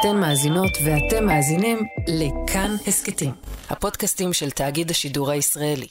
אתן 0.00 0.16
מאזינות 0.16 0.70
ואתם 0.84 1.26
מאזינים 1.26 1.78
לכאן 2.08 2.76
הסכתים, 2.86 3.32
הפודקאסטים 3.70 4.32
של 4.32 4.50
תאגיד 4.50 4.90
השידור 4.90 5.30
הישראלי. 5.30 5.86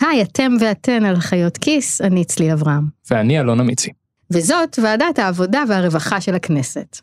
היי, 0.00 0.22
אתם 0.22 0.52
ואתן 0.60 1.04
על 1.04 1.20
חיות 1.20 1.58
כיס, 1.58 2.00
אני 2.00 2.24
צליל 2.24 2.50
אברהם. 2.52 2.82
ואני 3.10 3.40
אלון 3.40 3.60
אמיצי. 3.60 3.90
וזאת 4.30 4.78
ועדת 4.82 5.18
העבודה 5.18 5.62
והרווחה 5.68 6.20
של 6.20 6.34
הכנסת. 6.34 7.00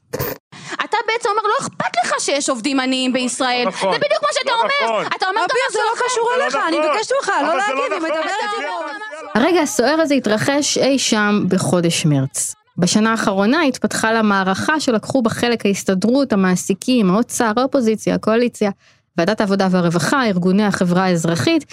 אתה 0.74 0.98
בעצם 1.08 1.30
אומר, 1.30 1.42
לא 1.42 1.68
אכפת 1.68 1.98
לך 2.04 2.14
שיש 2.20 2.50
עובדים 2.50 2.80
עניים 2.80 3.14
בישראל. 3.14 3.64
לא 3.64 3.70
נכון. 3.70 3.94
זה 3.94 4.00
בדיוק 4.00 4.22
מה 4.22 4.30
שאתה 4.32 4.52
לא 4.52 4.62
אומר. 4.62 5.00
נכון. 5.00 5.06
אתה 5.18 5.26
אומר 5.26 5.42
גם 5.42 5.46
אביר, 5.52 5.72
זה 5.72 5.80
משהו 5.80 5.84
לא 5.84 5.94
אחר. 5.94 6.06
קשור 6.06 6.30
זה 6.34 6.40
לא 6.40 6.44
אליך, 6.46 6.56
אני 6.68 6.80
נכון. 6.80 6.92
מבקשת 6.92 7.12
ממך, 7.20 7.32
לא 7.42 7.50
זה 7.50 7.58
להגיב, 7.58 7.76
לא 7.76 7.84
היא 7.84 7.98
נכון. 7.98 8.10
מדברת 8.10 9.36
הרגע 9.36 9.62
הסוער 9.62 10.02
הזה 10.02 10.14
התרחש 10.16 10.78
אי 10.78 11.00
שם 11.00 11.44
בחודש 11.50 12.06
מרץ. 12.06 12.56
בשנה 12.78 13.12
האחרונה 13.12 13.62
התפתחה 13.62 14.12
לה 14.12 14.22
מערכה 14.22 14.80
שלקחו 14.80 15.22
בה 15.22 15.30
חלק 15.30 15.66
ההסתדרות, 15.66 16.34
המעסיקים, 16.34 17.12
האוצר, 17.12 17.52
האופוזיציה, 17.58 18.16
הקואליציה, 18.16 18.72
ועדת 19.18 19.42
העבודה 19.42 19.68
והרווחה, 19.72 20.28
ארגוני 20.28 20.64
החברה 20.64 21.04
האזרחית, 21.04 21.66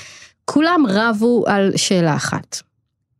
כולם 0.44 0.84
רבו 0.88 1.44
על 1.46 1.72
שאלה 1.76 2.16
אחת. 2.16 2.62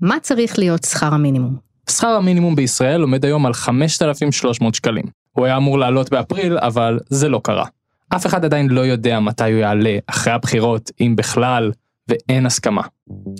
מה 0.01 0.17
צריך 0.23 0.59
להיות 0.59 0.85
שכר 0.85 1.15
המינימום? 1.15 1.57
שכר 1.91 2.09
המינימום 2.09 2.57
בישראל 2.57 3.03
עומד 3.03 3.25
היום 3.25 3.47
על 3.47 3.55
5,300 3.55 4.75
שקלים. 4.75 5.05
הוא 5.33 5.47
היה 5.47 5.57
אמור 5.57 5.79
לעלות 5.79 6.11
באפריל, 6.11 6.59
אבל 6.59 6.99
זה 7.09 7.29
לא 7.29 7.41
קרה. 7.45 7.65
אף 8.09 8.27
אחד 8.27 8.45
עדיין 8.45 8.71
לא 8.71 8.81
יודע 8.81 9.21
מתי 9.21 9.53
הוא 9.53 9.61
יעלה, 9.61 9.99
אחרי 10.07 10.33
הבחירות, 10.33 10.91
אם 11.01 11.15
בכלל, 11.17 11.73
ואין 12.09 12.47
הסכמה. 12.47 12.83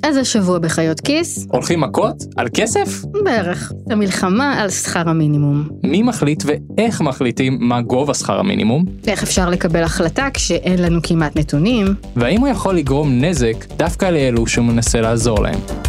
איזה 0.05 0.25
שבוע 0.25 0.59
בחיות 0.59 1.01
כיס? 1.01 1.47
הולכים 1.53 1.81
מכות? 1.81 2.15
על 2.37 2.49
כסף? 2.55 3.05
בערך. 3.25 3.73
המלחמה 3.91 4.61
על 4.61 4.71
שכר 4.71 5.09
המינימום. 5.09 5.69
מי 5.83 6.03
מחליט 6.03 6.43
ואיך 6.47 7.01
מחליטים 7.01 7.59
מה 7.61 7.83
גובה 7.83 8.15
שכר 8.15 8.39
המינימום? 8.39 8.85
איך 9.07 9.23
אפשר 9.23 9.51
לקבל 9.51 9.83
החלטה 9.83 10.29
כשאין 10.35 10.83
לנו 10.83 11.01
כמעט 11.03 11.37
נתונים? 11.39 11.87
והאם 12.17 12.41
הוא 12.41 12.49
יכול 12.49 12.75
לגרום 12.77 13.21
נזק 13.21 13.67
דווקא 13.77 14.05
לאלו 14.07 14.47
שהוא 14.47 14.65
מנסה 14.65 15.01
לעזור 15.01 15.43
להם? 15.43 15.84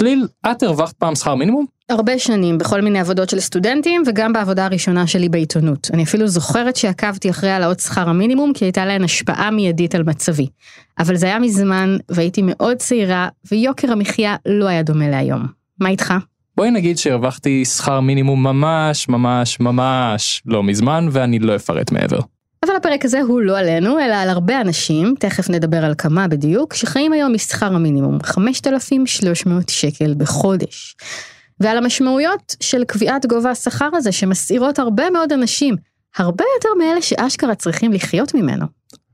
צליל, 0.00 0.26
את 0.50 0.62
הרווחת 0.62 0.94
פעם 0.94 1.14
שכר 1.14 1.34
מינימום? 1.34 1.66
הרבה 1.88 2.18
שנים 2.18 2.58
בכל 2.58 2.80
מיני 2.80 3.00
עבודות 3.00 3.28
של 3.28 3.40
סטודנטים 3.40 4.02
וגם 4.06 4.32
בעבודה 4.32 4.64
הראשונה 4.64 5.06
שלי 5.06 5.28
בעיתונות. 5.28 5.90
אני 5.92 6.02
אפילו 6.02 6.28
זוכרת 6.28 6.76
שעקבתי 6.76 7.30
אחרי 7.30 7.50
העלאות 7.50 7.80
שכר 7.80 8.08
המינימום 8.08 8.52
כי 8.52 8.64
הייתה 8.64 8.86
להן 8.86 9.04
השפעה 9.04 9.50
מיידית 9.50 9.94
על 9.94 10.02
מצבי. 10.02 10.46
אבל 10.98 11.16
זה 11.16 11.26
היה 11.26 11.38
מזמן 11.38 11.96
והייתי 12.08 12.42
מאוד 12.44 12.76
צעירה 12.76 13.28
ויוקר 13.50 13.92
המחיה 13.92 14.36
לא 14.46 14.66
היה 14.66 14.82
דומה 14.82 15.08
להיום. 15.08 15.46
מה 15.80 15.88
איתך? 15.88 16.14
בואי 16.56 16.70
נגיד 16.70 16.98
שהרווחתי 16.98 17.64
שכר 17.64 18.00
מינימום 18.00 18.42
ממש 18.42 19.08
ממש 19.08 19.60
ממש 19.60 20.42
לא 20.46 20.62
מזמן 20.62 21.08
ואני 21.10 21.38
לא 21.38 21.56
אפרט 21.56 21.92
מעבר. 21.92 22.20
אבל 22.66 22.76
הפרק 22.76 23.04
הזה 23.04 23.20
הוא 23.20 23.40
לא 23.40 23.58
עלינו 23.58 23.98
אלא 23.98 24.14
על 24.14 24.28
הרבה 24.28 24.60
אנשים, 24.60 25.14
תכף 25.18 25.50
נדבר 25.50 25.84
על 25.84 25.94
כמה 25.98 26.28
בדיוק, 26.28 26.74
שחיים 26.74 27.12
היום 27.12 27.32
משכר 27.32 27.74
המינימום 27.74 28.22
5,300 28.22 29.68
שקל 29.68 30.14
בחודש. 30.16 30.96
ועל 31.60 31.78
המשמעויות 31.78 32.56
של 32.60 32.84
קביעת 32.84 33.26
גובה 33.26 33.50
השכר 33.50 33.88
הזה 33.92 34.12
שמסעירות 34.12 34.78
הרבה 34.78 35.10
מאוד 35.10 35.32
אנשים, 35.32 35.76
הרבה 36.16 36.44
יותר 36.56 36.68
מאלה 36.78 37.02
שאשכרה 37.02 37.54
צריכים 37.54 37.92
לחיות 37.92 38.34
ממנו. 38.34 38.66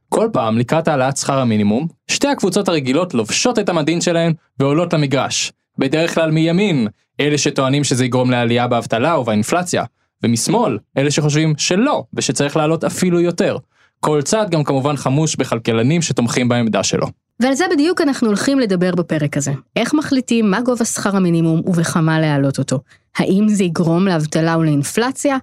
כל 0.09 0.29
פעם 0.33 0.59
לקראת 0.59 0.89
העלאת 0.89 1.17
שכר 1.17 1.39
המינימום, 1.39 1.87
שתי 2.11 2.29
הקבוצות 2.29 2.69
הרגילות 2.69 3.15
לובשות 3.15 3.59
את 3.59 3.69
המדין 3.69 4.01
שלהן 4.01 4.33
ועולות 4.59 4.93
למגרש. 4.93 5.53
בדרך 5.79 6.15
כלל 6.15 6.31
מימין, 6.31 6.89
אלה 7.21 7.39
שטוענים 7.39 7.85
שזה 7.85 8.05
יגרום 8.05 8.31
לעלייה 8.31 8.69
באבטלה 8.69 9.19
ובאינפלציה, 9.19 9.85
ומשמאל, 10.23 10.79
אלה 10.97 11.11
שחושבים 11.11 11.55
שלא, 11.57 12.05
ושצריך 12.15 12.57
לעלות 12.57 12.85
אפילו 12.85 13.21
יותר. 13.21 13.57
כל 14.01 14.23
צד 14.23 14.51
גם 14.51 14.65
כמובן 14.65 14.97
חמוש 14.97 15.37
בכלכלנים 15.37 16.03
שתומכים 16.03 16.49
בעמדה 16.49 16.83
שלו. 16.83 17.07
ועל 17.41 17.55
זה 17.55 17.65
בדיוק 17.71 18.01
אנחנו 18.01 18.27
הולכים 18.27 18.59
לדבר 18.59 18.95
בפרק 18.95 19.37
הזה. 19.37 19.53
איך 19.77 19.95
מחליטים 19.95 20.51
מה 20.51 20.61
גובה 20.61 20.85
שכר 20.85 21.17
המינימום 21.17 21.63
ובכמה 21.67 22.21
להעלות 22.21 22.59
אותו? 22.59 22.81
האם 23.17 23.49
זה 23.49 23.65
יגרום 23.65 24.09
לאבטלה 24.09 24.59
ולאינפלציה? 24.59 25.37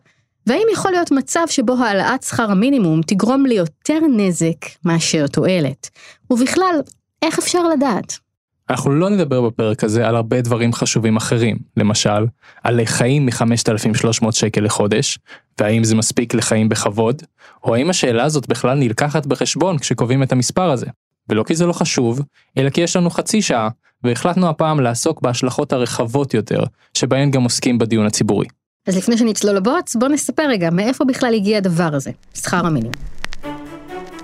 והאם 0.47 0.67
יכול 0.73 0.91
להיות 0.91 1.11
מצב 1.11 1.45
שבו 1.47 1.73
העלאת 1.73 2.23
שכר 2.23 2.51
המינימום 2.51 3.01
תגרום 3.01 3.45
ליותר 3.45 3.99
נזק 4.17 4.65
מאשר 4.85 5.27
תועלת? 5.27 5.89
ובכלל, 6.29 6.75
איך 7.21 7.39
אפשר 7.39 7.67
לדעת? 7.67 8.17
אנחנו 8.69 8.91
לא 8.91 9.09
נדבר 9.09 9.41
בפרק 9.41 9.83
הזה 9.83 10.07
על 10.07 10.15
הרבה 10.15 10.41
דברים 10.41 10.73
חשובים 10.73 11.17
אחרים, 11.17 11.57
למשל, 11.77 12.25
על 12.63 12.85
חיים 12.85 13.25
מ-5,300 13.25 14.31
שקל 14.31 14.61
לחודש, 14.61 15.19
והאם 15.59 15.83
זה 15.83 15.95
מספיק 15.95 16.33
לחיים 16.33 16.69
בכבוד, 16.69 17.21
או 17.63 17.75
האם 17.75 17.89
השאלה 17.89 18.23
הזאת 18.23 18.47
בכלל 18.47 18.77
נלקחת 18.77 19.25
בחשבון 19.25 19.77
כשקובעים 19.77 20.23
את 20.23 20.31
המספר 20.31 20.71
הזה. 20.71 20.85
ולא 21.29 21.43
כי 21.43 21.55
זה 21.55 21.65
לא 21.65 21.73
חשוב, 21.73 22.21
אלא 22.57 22.69
כי 22.69 22.81
יש 22.81 22.95
לנו 22.95 23.09
חצי 23.09 23.41
שעה, 23.41 23.69
והחלטנו 24.03 24.49
הפעם 24.49 24.79
לעסוק 24.79 25.21
בהשלכות 25.21 25.73
הרחבות 25.73 26.33
יותר, 26.33 26.63
שבהן 26.93 27.31
גם 27.31 27.43
עוסקים 27.43 27.77
בדיון 27.77 28.05
הציבורי. 28.05 28.47
אז 28.87 28.97
לפני 28.97 29.17
שנצלול 29.17 29.55
לבוץ, 29.55 29.95
בוא 29.95 30.07
נספר 30.07 30.43
רגע 30.49 30.69
מאיפה 30.69 31.05
בכלל 31.05 31.33
הגיע 31.33 31.57
הדבר 31.57 31.89
הזה, 31.93 32.11
שכר 32.35 32.65
המינימום. 32.65 32.93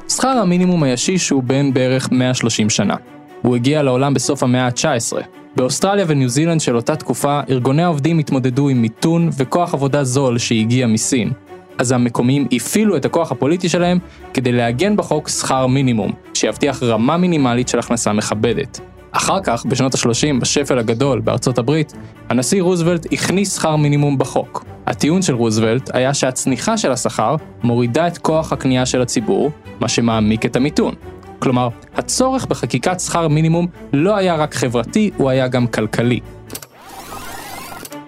שכר 0.09 0.27
המינימום 0.27 0.83
הישיש 0.83 1.29
הוא 1.29 1.43
בן 1.43 1.73
בערך 1.73 2.11
130 2.11 2.69
שנה. 2.69 2.95
הוא 3.41 3.55
הגיע 3.55 3.83
לעולם 3.83 4.13
בסוף 4.13 4.43
המאה 4.43 4.65
ה-19. 4.65 5.17
באוסטרליה 5.55 6.05
וניו 6.07 6.29
זילנד 6.29 6.61
של 6.61 6.75
אותה 6.75 6.95
תקופה, 6.95 7.39
ארגוני 7.49 7.83
העובדים 7.83 8.19
התמודדו 8.19 8.69
עם 8.69 8.81
מיתון 8.81 9.29
וכוח 9.37 9.73
עבודה 9.73 10.03
זול 10.03 10.37
שהגיע 10.37 10.87
מסין. 10.87 11.31
אז 11.77 11.91
המקומיים 11.91 12.47
הפעילו 12.51 12.97
את 12.97 13.05
הכוח 13.05 13.31
הפוליטי 13.31 13.69
שלהם 13.69 13.99
כדי 14.33 14.51
לעגן 14.51 14.95
בחוק 14.95 15.29
שכר 15.29 15.67
מינימום, 15.67 16.11
שיבטיח 16.33 16.83
רמה 16.83 17.17
מינימלית 17.17 17.67
של 17.67 17.79
הכנסה 17.79 18.13
מכבדת. 18.13 18.79
אחר 19.11 19.39
כך, 19.43 19.65
בשנות 19.65 19.95
ה-30, 19.95 20.41
בשפל 20.41 20.79
הגדול 20.79 21.19
בארצות 21.19 21.57
הברית, 21.57 21.93
הנשיא 22.29 22.61
רוזוולט 22.61 23.13
הכניס 23.13 23.55
שכר 23.55 23.75
מינימום 23.75 24.17
בחוק. 24.17 24.65
הטיעון 24.85 25.21
של 25.21 25.35
רוזוולט 25.35 25.95
היה 25.95 26.13
שהצניחה 26.13 26.77
של 26.77 26.91
השכר 26.91 27.35
מורידה 27.63 28.07
את 28.07 28.17
כוח 28.17 28.53
הקנייה 28.53 28.85
של 28.85 29.01
הציבור, 29.01 29.51
מה 29.79 29.87
שמעמיק 29.87 30.45
את 30.45 30.55
המיתון. 30.55 30.93
כלומר, 31.39 31.69
הצורך 31.95 32.45
בחקיקת 32.45 32.99
שכר 32.99 33.27
מינימום 33.27 33.67
לא 33.93 34.15
היה 34.15 34.35
רק 34.35 34.55
חברתי, 34.55 35.11
הוא 35.17 35.29
היה 35.29 35.47
גם 35.47 35.67
כלכלי. 35.67 36.19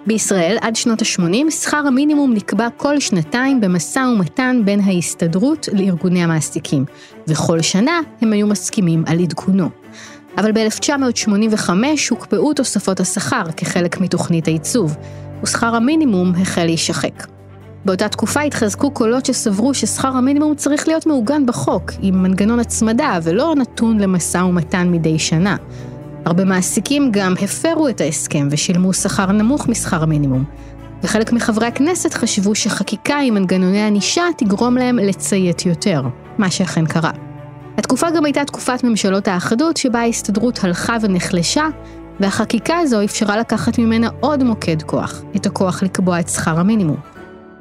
בישראל, 0.07 0.57
עד 0.61 0.75
שנות 0.75 1.01
ה-80, 1.01 1.51
שכר 1.51 1.77
המינימום 1.77 2.33
נקבע 2.33 2.67
כל 2.77 2.99
שנתיים 2.99 3.61
במשא 3.61 3.99
ומתן 3.99 4.61
בין 4.65 4.79
ההסתדרות 4.79 5.69
לארגוני 5.73 6.23
המעסיקים, 6.23 6.85
וכל 7.27 7.61
שנה 7.61 7.99
הם 8.21 8.33
היו 8.33 8.47
מסכימים 8.47 9.03
על 9.07 9.19
עדכונו. 9.19 9.69
אבל 10.37 10.51
ב-1985 10.51 11.69
הוקפאו 12.09 12.53
תוספות 12.53 12.99
השכר 12.99 13.43
כחלק 13.57 14.01
מתוכנית 14.01 14.45
הייצוב, 14.45 14.97
ושכר 15.43 15.75
המינימום 15.75 16.33
החל 16.41 16.65
להישחק. 16.65 17.41
באותה 17.85 18.09
תקופה 18.09 18.41
התחזקו 18.41 18.91
קולות 18.91 19.25
שסברו 19.25 19.73
ששכר 19.73 20.07
המינימום 20.07 20.55
צריך 20.55 20.87
להיות 20.87 21.05
מעוגן 21.05 21.45
בחוק, 21.45 21.91
עם 22.01 22.23
מנגנון 22.23 22.59
הצמדה 22.59 23.19
ולא 23.23 23.53
נתון 23.57 23.99
למשא 23.99 24.37
ומתן 24.37 24.91
מדי 24.91 25.19
שנה. 25.19 25.55
הרבה 26.25 26.45
מעסיקים 26.45 27.09
גם 27.11 27.33
הפרו 27.41 27.87
את 27.87 28.01
ההסכם 28.01 28.47
ושילמו 28.51 28.93
שכר 28.93 29.31
נמוך 29.31 29.67
משכר 29.67 30.03
המינימום. 30.03 30.43
וחלק 31.03 31.33
מחברי 31.33 31.67
הכנסת 31.67 32.13
חשבו 32.13 32.55
שחקיקה 32.55 33.17
עם 33.17 33.33
מנגנוני 33.33 33.81
ענישה 33.81 34.23
תגרום 34.37 34.77
להם 34.77 34.97
לציית 34.99 35.65
יותר, 35.65 36.01
מה 36.37 36.51
שאכן 36.51 36.85
קרה. 36.85 37.11
התקופה 37.77 38.09
גם 38.09 38.25
הייתה 38.25 38.45
תקופת 38.45 38.83
ממשלות 38.83 39.27
האחדות 39.27 39.77
שבה 39.77 39.99
ההסתדרות 39.99 40.63
הלכה 40.63 40.97
ונחלשה, 41.01 41.67
והחקיקה 42.19 42.77
הזו 42.77 43.03
אפשרה 43.03 43.37
לקחת 43.37 43.79
ממנה 43.79 44.09
עוד 44.19 44.43
מוקד 44.43 44.81
כוח, 44.81 45.22
את 45.35 45.45
הכוח 45.45 45.84
לקבוע 45.84 46.19
את 46.19 46.29
שכר 46.29 46.59
המינימום. 46.59 47.10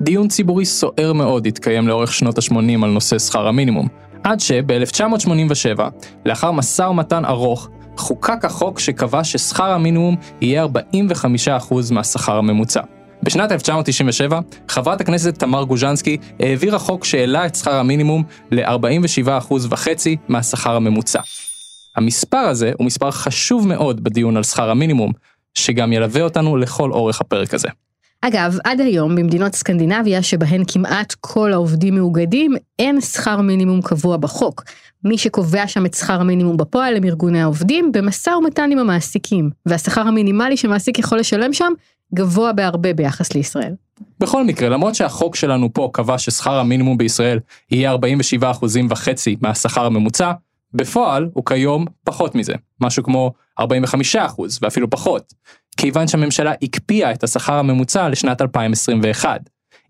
דיון 0.03 0.29
ציבורי 0.29 0.65
סוער 0.65 1.13
מאוד 1.13 1.47
התקיים 1.47 1.89
לאורך 1.89 2.13
שנות 2.13 2.39
ה-80 2.39 2.85
על 2.85 2.91
נושא 2.91 3.19
שכר 3.19 3.49
המינימום, 3.49 3.89
עד 4.25 4.41
שב-1987, 4.41 5.81
לאחר 6.27 6.51
משא 6.51 6.83
ומתן 6.83 7.25
ארוך, 7.25 7.69
חוקק 7.97 8.45
החוק 8.45 8.79
שקבע 8.79 9.25
ששכר 9.25 9.71
המינימום 9.73 10.17
יהיה 10.41 10.65
45% 10.65 11.75
מהשכר 11.91 12.37
הממוצע. 12.37 12.81
בשנת 13.23 13.53
1997, 13.53 14.41
חברת 14.69 15.01
הכנסת 15.01 15.39
תמר 15.39 15.63
גוז'נסקי 15.63 16.17
העבירה 16.41 16.79
חוק 16.79 17.05
שהעלה 17.05 17.47
את 17.47 17.55
שכר 17.55 17.75
המינימום 17.75 18.23
ל-47.5% 18.51 20.09
מהשכר 20.29 20.77
הממוצע. 20.77 21.21
המספר 21.97 22.37
הזה 22.37 22.73
הוא 22.79 22.87
מספר 22.87 23.11
חשוב 23.11 23.69
מאוד 23.69 24.05
בדיון 24.05 24.37
על 24.37 24.43
שכר 24.43 24.71
המינימום, 24.71 25.13
שגם 25.55 25.93
ילווה 25.93 26.23
אותנו 26.23 26.57
לכל 26.57 26.93
אורך 26.93 27.21
הפרק 27.21 27.55
הזה. 27.55 27.69
אגב, 28.23 28.59
עד 28.65 28.81
היום 28.81 29.17
במדינות 29.17 29.55
סקנדינביה 29.55 30.23
שבהן 30.23 30.63
כמעט 30.69 31.15
כל 31.21 31.53
העובדים 31.53 31.95
מאוגדים, 31.95 32.55
אין 32.79 33.01
שכר 33.01 33.41
מינימום 33.41 33.83
קבוע 33.83 34.17
בחוק. 34.17 34.65
מי 35.05 35.19
שקובע 35.19 35.67
שם 35.67 35.87
את 35.87 35.95
שכר 35.95 36.21
המינימום 36.21 36.57
בפועל 36.57 36.97
הם 36.97 37.05
ארגוני 37.05 37.43
העובדים 37.43 37.93
במשא 37.93 38.31
ומתן 38.31 38.71
עם 38.73 38.79
המעסיקים, 38.79 39.51
והשכר 39.67 40.01
המינימלי 40.01 40.57
שמעסיק 40.57 40.99
יכול 40.99 41.19
לשלם 41.19 41.53
שם 41.53 41.73
גבוה 42.15 42.53
בהרבה 42.53 42.95
ביחס 42.95 43.35
לישראל. 43.35 43.75
בכל 44.21 44.45
מקרה, 44.45 44.69
למרות 44.69 44.95
שהחוק 44.95 45.37
שלנו 45.37 45.73
פה 45.73 45.91
קבע 45.93 46.19
ששכר 46.19 46.55
המינימום 46.59 46.99
בישראל 46.99 47.39
יהיה 47.71 47.91
47 47.91 48.51
אחוזים 48.51 48.87
וחצי 48.91 49.37
מהשכר 49.41 49.87
הממוצע, 49.87 50.33
בפועל 50.75 51.29
הוא 51.33 51.45
כיום 51.47 51.85
פחות 52.05 52.35
מזה, 52.35 52.55
משהו 52.81 53.03
כמו 53.03 53.33
45 53.61 54.17
אחוז 54.17 54.59
ואפילו 54.63 54.91
פחות, 54.91 55.35
כיוון 55.81 56.09
שהממשלה 56.09 56.53
הקפיאה 56.63 57.13
את 57.13 57.25
השכר 57.25 57.55
הממוצע 57.55 58.09
לשנת 58.09 58.43
2021. 58.43 59.41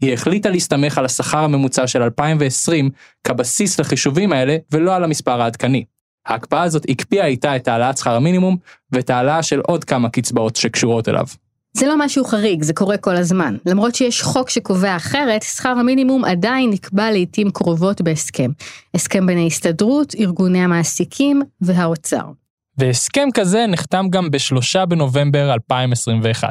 היא 0.00 0.12
החליטה 0.12 0.50
להסתמך 0.50 0.98
על 0.98 1.04
השכר 1.04 1.38
הממוצע 1.38 1.86
של 1.86 2.02
2020 2.02 2.90
כבסיס 3.24 3.80
לחישובים 3.80 4.32
האלה 4.32 4.56
ולא 4.72 4.94
על 4.94 5.04
המספר 5.04 5.42
העדכני. 5.42 5.84
ההקפאה 6.26 6.62
הזאת 6.62 6.86
הקפיאה 6.88 7.26
איתה 7.26 7.56
את 7.56 7.68
העלאת 7.68 7.98
שכר 7.98 8.14
המינימום 8.14 8.56
ואת 8.92 9.10
העלאה 9.10 9.42
של 9.42 9.60
עוד 9.60 9.84
כמה 9.84 10.08
קצבאות 10.08 10.56
שקשורות 10.56 11.08
אליו. 11.08 11.26
זה 11.72 11.86
לא 11.86 11.98
משהו 11.98 12.24
חריג, 12.24 12.62
זה 12.62 12.72
קורה 12.72 12.96
כל 12.96 13.16
הזמן. 13.16 13.56
למרות 13.66 13.94
שיש 13.94 14.22
חוק 14.22 14.50
שקובע 14.50 14.96
אחרת, 14.96 15.42
שכר 15.42 15.68
המינימום 15.68 16.24
עדיין 16.24 16.70
נקבע 16.70 17.10
לעיתים 17.10 17.50
קרובות 17.50 18.00
בהסכם. 18.02 18.50
הסכם 18.94 19.26
בין 19.26 19.38
ההסתדרות, 19.38 20.14
ארגוני 20.20 20.64
המעסיקים 20.64 21.42
והאוצר. 21.60 22.39
והסכם 22.80 23.28
כזה 23.34 23.66
נחתם 23.68 24.06
גם 24.10 24.30
בשלושה 24.30 24.86
בנובמבר 24.86 25.52
2021. 25.52 26.48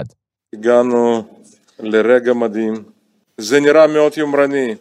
הגענו 0.55 1.23
לרגע 1.79 2.33
מדהים. 2.33 2.73
זה 3.37 3.59
נראה 3.59 3.87
מאוד 3.87 4.11
יומרני, 4.17 4.75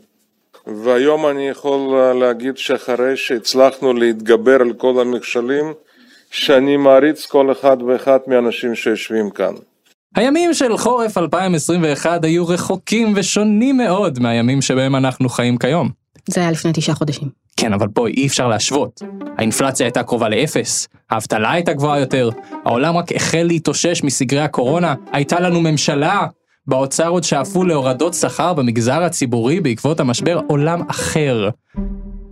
והיום 0.67 1.27
אני 1.27 1.49
יכול 1.49 1.97
להגיד 2.21 2.57
שאחרי 2.57 3.17
שהצלחנו 3.17 3.93
להתגבר 3.93 4.61
על 4.61 4.73
כל 4.73 5.01
המכשולים, 5.01 5.65
שאני 6.31 6.77
מעריץ 6.77 7.27
כל 7.27 7.53
אחד 7.53 7.83
ואחד 7.83 8.19
מהאנשים 8.27 8.75
שיושבים 8.75 9.31
כאן. 9.31 9.55
הימים 10.17 10.55
של 10.55 10.77
חורף 10.77 11.19
2021 11.19 12.25
היו 12.25 12.49
רחוקים 12.49 13.13
ושונים 13.17 13.77
מאוד 13.77 14.19
מהימים 14.19 14.63
שבהם 14.63 14.97
אנחנו 14.97 15.29
חיים 15.29 15.59
כיום. 15.59 15.89
זה 16.31 16.41
היה 16.41 16.51
לפני 16.51 16.71
תשעה 16.75 16.95
חודשים. 16.95 17.29
כן, 17.57 17.73
אבל 17.73 17.87
בואי, 17.87 18.13
אי 18.13 18.27
אפשר 18.27 18.49
להשוות. 18.49 19.03
האינפלציה 19.39 19.87
הייתה 19.87 20.03
קרובה 20.03 20.29
לאפס, 20.29 20.89
האבטלה 21.11 21.53
הייתה 21.53 21.73
גבוהה 21.73 22.01
יותר, 22.01 22.31
העולם 22.65 22.97
רק 22.97 23.13
החל 23.13 23.43
להתאושש 23.43 24.03
מסגרי 24.05 24.41
הקורונה, 24.41 24.95
הייתה 25.13 25.41
לנו 25.41 25.61
ממשלה, 25.61 26.27
באוצר 26.67 27.09
עוד 27.09 27.25
שאפו 27.25 27.65
להורדות 27.65 28.15
שכר 28.15 28.55
במגזר 28.55 29.03
הציבורי 29.03 29.61
בעקבות 29.61 30.01
המשבר 30.01 30.41
עולם 30.49 30.83
אחר. 30.91 31.49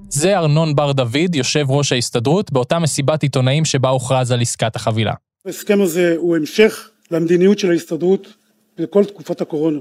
זה 0.08 0.38
ארנון 0.38 0.74
בר 0.74 0.92
דוד, 0.92 1.34
יושב 1.34 1.66
ראש 1.68 1.92
ההסתדרות, 1.92 2.52
באותה 2.52 2.78
מסיבת 2.78 3.22
עיתונאים 3.22 3.64
שבה 3.64 3.88
הוכרז 3.88 4.32
על 4.32 4.40
עסקת 4.40 4.76
החבילה. 4.76 5.12
ההסכם 5.46 5.80
הזה 5.80 6.14
הוא 6.16 6.36
המשך 6.36 6.90
למדיניות 7.10 7.58
של 7.58 7.70
ההסתדרות 7.70 8.34
בכל 8.78 9.04
תקופת 9.04 9.40
הקורונה. 9.40 9.78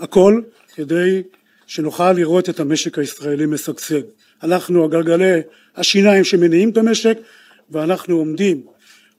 הכל 0.00 0.40
כדי 0.74 1.22
שנוכל 1.66 2.12
לראות 2.12 2.50
את 2.50 2.60
המשק 2.60 2.98
הישראלי 2.98 3.46
משגשג. 3.46 4.00
אנחנו 4.42 4.84
הגלגלי 4.84 5.40
השיניים 5.76 6.24
שמניעים 6.24 6.70
את 6.70 6.76
המשק 6.76 7.18
ואנחנו 7.70 8.16
עומדים 8.16 8.62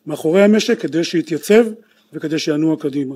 מאחורי 0.06 0.44
המשק 0.44 0.80
כדי 0.80 1.04
שיתייצב 1.04 1.66
וכדי 2.14 2.40
שינוע 2.40 2.76
קדימה. 2.80 3.16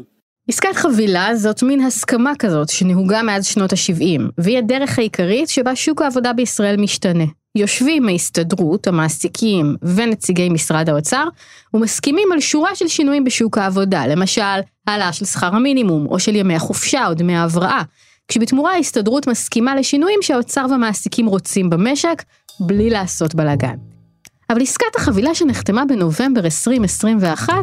עסקת 0.50 0.76
חבילה 0.76 1.36
זאת 1.36 1.64
מין 1.64 1.82
הסכמה 1.82 2.32
כזאת 2.40 2.70
שנהוגה 2.70 3.22
מאז 3.24 3.46
שנות 3.46 3.74
ה-70, 3.74 4.22
והיא 4.38 4.58
הדרך 4.58 5.00
העיקרית 5.00 5.50
שבה 5.50 5.76
שוק 5.76 6.02
העבודה 6.02 6.34
בישראל 6.34 6.78
משתנה. 6.78 7.24
יושבים 7.56 8.08
ההסתדרות, 8.08 8.88
המעסיקים 8.88 9.76
ונציגי 9.96 10.50
משרד 10.50 10.90
האוצר, 10.90 11.28
ומסכימים 11.74 12.32
על 12.32 12.40
שורה 12.40 12.76
של 12.76 12.88
שינויים 12.88 13.24
בשוק 13.24 13.58
העבודה, 13.58 14.08
למשל, 14.08 14.42
העלאה 14.88 15.14
של 15.14 15.26
שכר 15.26 15.56
המינימום, 15.56 16.06
או 16.06 16.20
של 16.20 16.36
ימי 16.36 16.56
החופשה 16.56 17.08
או 17.08 17.14
דמי 17.14 17.36
ההבראה, 17.36 17.82
כשבתמורה 18.30 18.74
ההסתדרות 18.74 19.28
מסכימה 19.28 19.76
לשינויים 19.76 20.20
שהאוצר 20.22 20.66
והמעסיקים 20.70 21.26
רוצים 21.26 21.70
במשק, 21.70 22.24
בלי 22.60 22.90
לעשות 22.90 23.36
בלאגן. 23.36 23.76
אבל 24.50 24.62
עסקת 24.62 24.96
החבילה 24.96 25.36
שנחתמה 25.36 25.86
בנובמבר 25.86 26.46
2021 26.46 27.54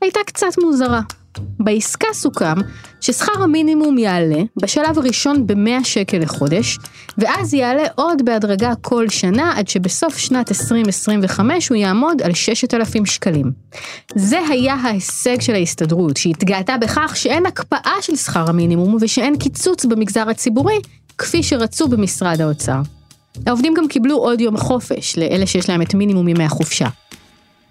הייתה 0.00 0.20
קצת 0.26 0.58
מוזרה. 0.62 1.00
בעסקה 1.38 2.06
סוכם 2.12 2.54
ששכר 3.00 3.42
המינימום 3.42 3.98
יעלה 3.98 4.42
בשלב 4.62 4.98
הראשון 4.98 5.46
ב-100 5.46 5.84
שקל 5.84 6.18
לחודש, 6.18 6.78
ואז 7.18 7.54
יעלה 7.54 7.82
עוד 7.94 8.24
בהדרגה 8.24 8.72
כל 8.80 9.08
שנה 9.08 9.52
עד 9.56 9.68
שבסוף 9.68 10.18
שנת 10.18 10.50
2025 10.50 11.68
הוא 11.68 11.76
יעמוד 11.76 12.22
על 12.22 12.34
6,000 12.34 13.06
שקלים. 13.06 13.52
זה 14.14 14.38
היה 14.48 14.74
ההישג 14.74 15.40
של 15.40 15.54
ההסתדרות, 15.54 16.16
שהתגאתה 16.16 16.76
בכך 16.76 17.12
שאין 17.16 17.46
הקפאה 17.46 17.94
של 18.00 18.16
שכר 18.16 18.50
המינימום 18.50 18.96
ושאין 19.00 19.38
קיצוץ 19.38 19.84
במגזר 19.84 20.28
הציבורי, 20.28 20.78
כפי 21.18 21.42
שרצו 21.42 21.88
במשרד 21.88 22.40
האוצר. 22.40 22.80
העובדים 23.46 23.74
גם 23.74 23.88
קיבלו 23.88 24.16
עוד 24.16 24.40
יום 24.40 24.56
חופש 24.56 25.18
לאלה 25.18 25.46
שיש 25.46 25.68
להם 25.68 25.82
את 25.82 25.94
מינימום 25.94 26.28
ימי 26.28 26.44
החופשה. 26.44 26.86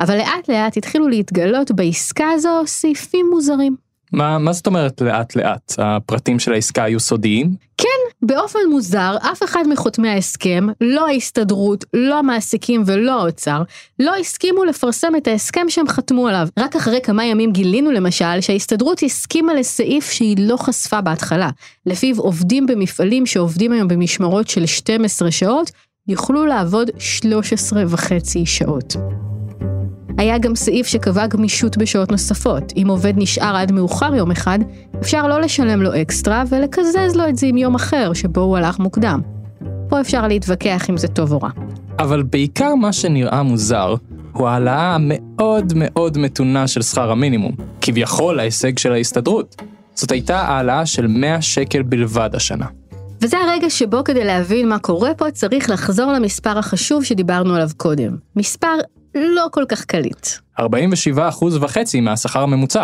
אבל 0.04 0.18
לאט 0.18 0.50
לאט 0.50 0.78
התחילו 0.78 1.08
להתגלות 1.08 1.72
בעסקה 1.72 2.30
הזו 2.30 2.64
סעיפים 2.66 3.26
מוזרים. 3.32 3.76
מה, 4.14 4.38
מה 4.38 4.54
זאת 4.54 4.68
אומרת 4.68 5.02
לאט 5.02 5.36
לאט? 5.36 5.74
הפרטים 5.78 6.40
של 6.40 6.54
העסקה 6.54 6.84
היו 6.84 7.00
סודיים? 7.00 7.56
כן, 7.78 8.28
באופן 8.28 8.60
מוזר, 8.70 9.16
אף 9.32 9.44
אחד 9.44 9.64
מחותמי 9.70 10.10
ההסכם, 10.10 10.68
לא 10.82 11.08
ההסתדרות, 11.08 11.86
לא 11.94 12.20
המעסיקים 12.20 12.84
ולא 12.86 13.22
האוצר, 13.22 13.62
לא 14.00 14.16
הסכימו 14.16 14.64
לפרסם 14.64 15.16
את 15.18 15.28
ההסכם 15.28 15.66
שהם 15.70 15.88
חתמו 15.88 16.28
עליו. 16.28 16.48
רק 16.60 16.76
אחרי 16.76 17.00
כמה 17.04 17.26
ימים 17.26 17.52
גילינו 17.52 17.92
למשל 17.92 18.42
שההסתדרות 18.42 19.04
הסכימה 19.04 19.54
לסעיף 19.54 20.12
שהיא 20.12 20.38
לא 20.40 20.58
חשפה 20.58 21.02
בהתחלה, 21.02 21.50
לפיו 21.86 22.20
עובדים 22.20 22.68
במפעלים 22.68 23.26
שעובדים 23.26 23.72
היום 23.72 23.88
במשמרות 23.88 24.48
של 24.48 24.66
12 24.66 25.32
שעות, 25.32 25.72
יוכלו 26.08 26.46
לעבוד 26.46 26.90
13 27.00 27.84
וחצי 27.88 28.46
שעות. 28.46 28.96
היה 30.18 30.38
גם 30.38 30.56
סעיף 30.56 30.88
שקבע 30.88 31.27
גמישות 31.27 31.77
בשעות 31.77 32.12
נוספות. 32.12 32.74
אם 32.77 32.88
עובד 32.89 33.13
נשאר 33.15 33.56
עד 33.56 33.71
מאוחר 33.71 34.15
יום 34.15 34.31
אחד, 34.31 34.60
אפשר 35.01 35.27
לא 35.27 35.42
לשלם 35.42 35.81
לו 35.81 36.01
אקסטרה 36.01 36.44
ולקזז 36.50 37.15
לו 37.15 37.30
את 37.30 37.38
זה 37.38 37.48
עם 37.48 37.57
יום 37.57 37.75
אחר 37.75 38.13
שבו 38.13 38.42
הוא 38.42 38.57
הלך 38.57 38.80
מוקדם. 38.80 39.21
פה 39.89 40.01
אפשר 40.01 40.27
להתווכח 40.27 40.89
אם 40.89 40.98
זה 40.98 41.07
טוב 41.07 41.31
או 41.31 41.38
רע. 41.42 41.50
אבל 42.00 42.24
בעיקר 42.24 42.75
מה 42.75 42.94
שנראה 42.94 43.44
מוזר, 43.44 43.95
הוא 44.33 44.48
העלאה 44.48 44.95
המאוד 44.95 45.74
מאוד 45.75 46.18
מתונה 46.18 46.68
של 46.68 46.81
שכר 46.81 47.11
המינימום, 47.11 47.52
כביכול 47.81 48.40
ההישג 48.40 48.78
של 48.78 48.94
ההסתדרות. 48.94 49.61
זאת 49.95 50.11
הייתה 50.11 50.40
העלאה 50.40 50.85
של 50.85 51.07
100 51.07 51.42
שקל 51.42 51.81
בלבד 51.81 52.30
השנה. 52.33 52.66
וזה 53.21 53.38
הרגע 53.38 53.69
שבו 53.69 54.04
כדי 54.04 54.23
להבין 54.23 54.69
מה 54.69 54.80
קורה 54.80 55.14
פה 55.14 55.31
צריך 55.31 55.69
לחזור 55.69 56.11
למספר 56.11 56.57
החשוב 56.57 57.04
שדיברנו 57.04 57.56
עליו 57.56 57.69
קודם. 57.78 58.16
מספר 58.35 58.78
לא 59.16 59.48
כל 59.52 59.66
כך 59.70 59.86
קליט. 59.86 60.28
47 60.60 61.30
אחוז 61.30 61.58
וחצי 61.62 62.02
מהשכר 62.02 62.40
הממוצע. 62.44 62.84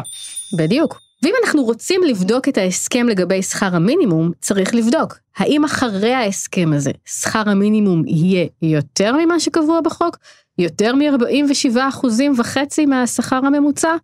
בדיוק. 0.54 1.00
ואם 1.24 1.34
אנחנו 1.44 1.64
רוצים 1.64 2.02
לבדוק 2.04 2.50
את 2.50 2.58
ההסכם 2.58 3.08
לגבי 3.08 3.44
שכר 3.44 3.76
המינימום, 3.76 4.32
צריך 4.42 4.76
לבדוק, 4.76 5.18
האם 5.38 5.64
אחרי 5.64 6.14
ההסכם 6.14 6.74
הזה, 6.74 6.92
שכר 7.06 7.50
המינימום 7.50 8.04
יהיה 8.08 8.48
יותר 8.62 9.16
ממה 9.18 9.40
שקבוע 9.40 9.82
בחוק? 9.82 10.18
יותר 10.58 10.96
מ-47 10.96 11.78
אחוזים 11.90 12.34
וחצי 12.38 12.86
מהשכר 12.86 13.36
הממוצע? 13.36 13.96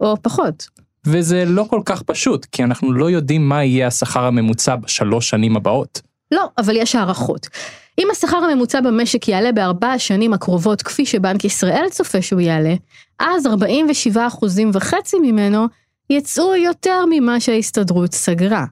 או 0.00 0.22
פחות? 0.22 0.68
וזה 1.06 1.44
לא 1.46 1.66
כל 1.70 1.80
כך 1.84 2.02
פשוט, 2.02 2.44
כי 2.44 2.64
אנחנו 2.64 2.92
לא 2.92 3.10
יודעים 3.10 3.48
מה 3.48 3.64
יהיה 3.64 3.86
השכר 3.86 4.24
הממוצע 4.24 4.76
בשלוש 4.76 5.28
שנים 5.30 5.56
הבאות. 5.56 6.00
לא, 6.32 6.48
אבל 6.58 6.76
יש 6.76 6.94
הערכות. 6.94 7.48
אם 7.98 8.08
השכר 8.12 8.36
הממוצע 8.36 8.80
במשק 8.80 9.28
יעלה 9.28 9.52
בארבע 9.52 9.88
השנים 9.88 10.32
הקרובות 10.32 10.82
כפי 10.82 11.06
שבנק 11.06 11.44
ישראל 11.44 11.86
צופה 11.90 12.22
שהוא 12.22 12.40
יעלה, 12.40 12.74
אז 13.18 13.46
47 13.46 14.26
אחוזים 14.26 14.70
וחצי 14.72 15.16
ממנו 15.22 15.66
יצאו 16.10 16.56
יותר 16.56 17.04
ממה 17.10 17.40
שההסתדרות 17.40 18.14
סגרה. 18.14 18.64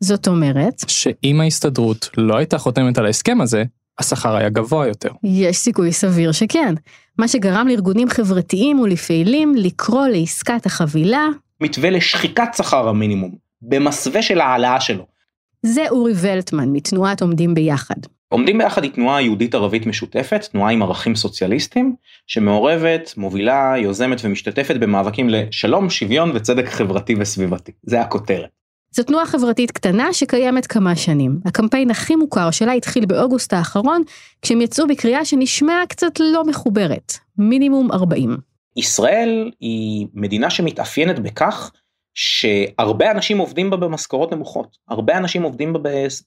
זאת 0.00 0.28
אומרת... 0.28 0.82
שאם 0.86 1.40
ההסתדרות 1.40 2.10
לא 2.16 2.36
הייתה 2.36 2.58
חותמת 2.58 2.98
על 2.98 3.06
ההסכם 3.06 3.40
הזה, 3.40 3.64
השכר 3.98 4.36
היה 4.36 4.48
גבוה 4.48 4.86
יותר. 4.86 5.10
יש 5.24 5.56
סיכוי 5.56 5.92
סביר 5.92 6.32
שכן. 6.32 6.74
מה 7.18 7.28
שגרם 7.28 7.68
לארגונים 7.68 8.08
חברתיים 8.08 8.80
ולפעילים 8.80 9.54
לקרוא 9.56 10.06
לעסקת 10.06 10.66
החבילה... 10.66 11.28
מתווה 11.60 11.90
לשחיקת 11.90 12.48
שכר 12.56 12.88
המינימום, 12.88 13.34
במסווה 13.62 14.22
של 14.22 14.40
העלאה 14.40 14.80
שלו. 14.80 15.06
זה 15.62 15.84
אורי 15.90 16.12
ולטמן 16.16 16.68
מתנועת 16.72 17.22
עומדים 17.22 17.54
ביחד. 17.54 17.96
עומדים 18.32 18.58
ביחד 18.58 18.82
היא 18.82 18.92
תנועה 18.92 19.22
יהודית 19.22 19.54
ערבית 19.54 19.86
משותפת, 19.86 20.44
תנועה 20.52 20.72
עם 20.72 20.82
ערכים 20.82 21.14
סוציאליסטיים, 21.14 21.94
שמעורבת, 22.26 23.14
מובילה, 23.16 23.74
יוזמת 23.78 24.20
ומשתתפת 24.24 24.76
במאבקים 24.76 25.28
לשלום, 25.30 25.90
שוויון 25.90 26.30
וצדק 26.34 26.68
חברתי 26.68 27.14
וסביבתי. 27.18 27.72
זה 27.82 28.00
הכותרת. 28.00 28.48
זו 28.90 29.02
תנועה 29.02 29.26
חברתית 29.26 29.70
קטנה 29.70 30.12
שקיימת 30.12 30.66
כמה 30.66 30.96
שנים. 30.96 31.38
הקמפיין 31.44 31.90
הכי 31.90 32.16
מוכר 32.16 32.50
שלה 32.50 32.72
התחיל 32.72 33.06
באוגוסט 33.06 33.52
האחרון, 33.52 34.02
כשהם 34.42 34.60
יצאו 34.60 34.86
בקריאה 34.86 35.24
שנשמעה 35.24 35.86
קצת 35.88 36.20
לא 36.20 36.44
מחוברת, 36.44 37.12
מינימום 37.38 37.92
40. 37.92 38.36
ישראל 38.76 39.50
היא 39.60 40.06
מדינה 40.14 40.50
שמתאפיינת 40.50 41.18
בכך 41.18 41.70
שהרבה 42.14 43.10
אנשים 43.10 43.38
עובדים 43.38 43.70
בה 43.70 43.76
במשכורות 43.76 44.32
נמוכות, 44.32 44.76
הרבה 44.88 45.16
אנשים 45.16 45.42
עובדים 45.42 45.72
בה 45.72 45.80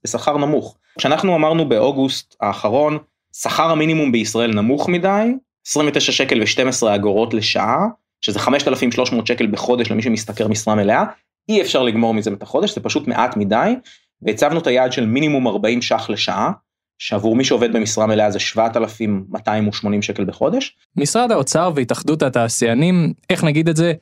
בשכר 0.04 0.38
נמוך. 0.38 0.78
כשאנחנו 0.98 1.36
אמרנו 1.36 1.70
באוגוסט 1.70 2.36
האחרון, 2.42 2.98
שכר 3.34 3.72
המינימום 3.72 4.12
בישראל 4.12 4.54
נמוך 4.54 4.90
מדי, 4.90 5.34
29 5.68 6.12
שקל 6.12 6.42
ו-12 6.42 6.96
אגורות 6.96 7.34
לשעה, 7.34 7.78
שזה 8.22 8.40
5,300 8.40 9.28
שקל 9.28 9.48
בחודש 9.48 9.92
למי 9.92 10.02
שמשתכר 10.02 10.48
משרה 10.48 10.76
מלאה, 10.76 11.04
אי 11.50 11.62
אפשר 11.62 11.84
לגמור 11.84 12.14
מזה 12.14 12.32
את 12.34 12.44
החודש, 12.44 12.76
זה 12.76 12.82
פשוט 12.82 13.08
מעט 13.08 13.38
מדי, 13.38 13.74
והצבנו 14.22 14.60
את 14.60 14.68
היעד 14.68 14.92
של 14.92 15.06
מינימום 15.06 15.48
40 15.48 15.82
ש"ח 15.82 16.10
לשעה, 16.10 16.52
שעבור 16.98 17.36
מי 17.36 17.44
שעובד 17.44 17.74
במשרה 17.74 18.06
מלאה 18.06 18.32
זה 18.32 18.40
7,280 18.40 20.02
שקל 20.02 20.26
בחודש. 20.26 20.78
משרד 20.98 21.32
האוצר 21.32 21.72
והתאחדות 21.76 22.24
התעשיינים, 22.24 23.14
איך 23.30 23.44
נגיד 23.44 23.70
את 23.70 23.76
זה, 23.76 23.94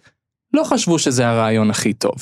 לא 0.53 0.63
חשבו 0.63 1.00
שזה 1.00 1.27
הרעיון 1.27 1.69
הכי 1.69 1.93
טוב. 1.93 2.15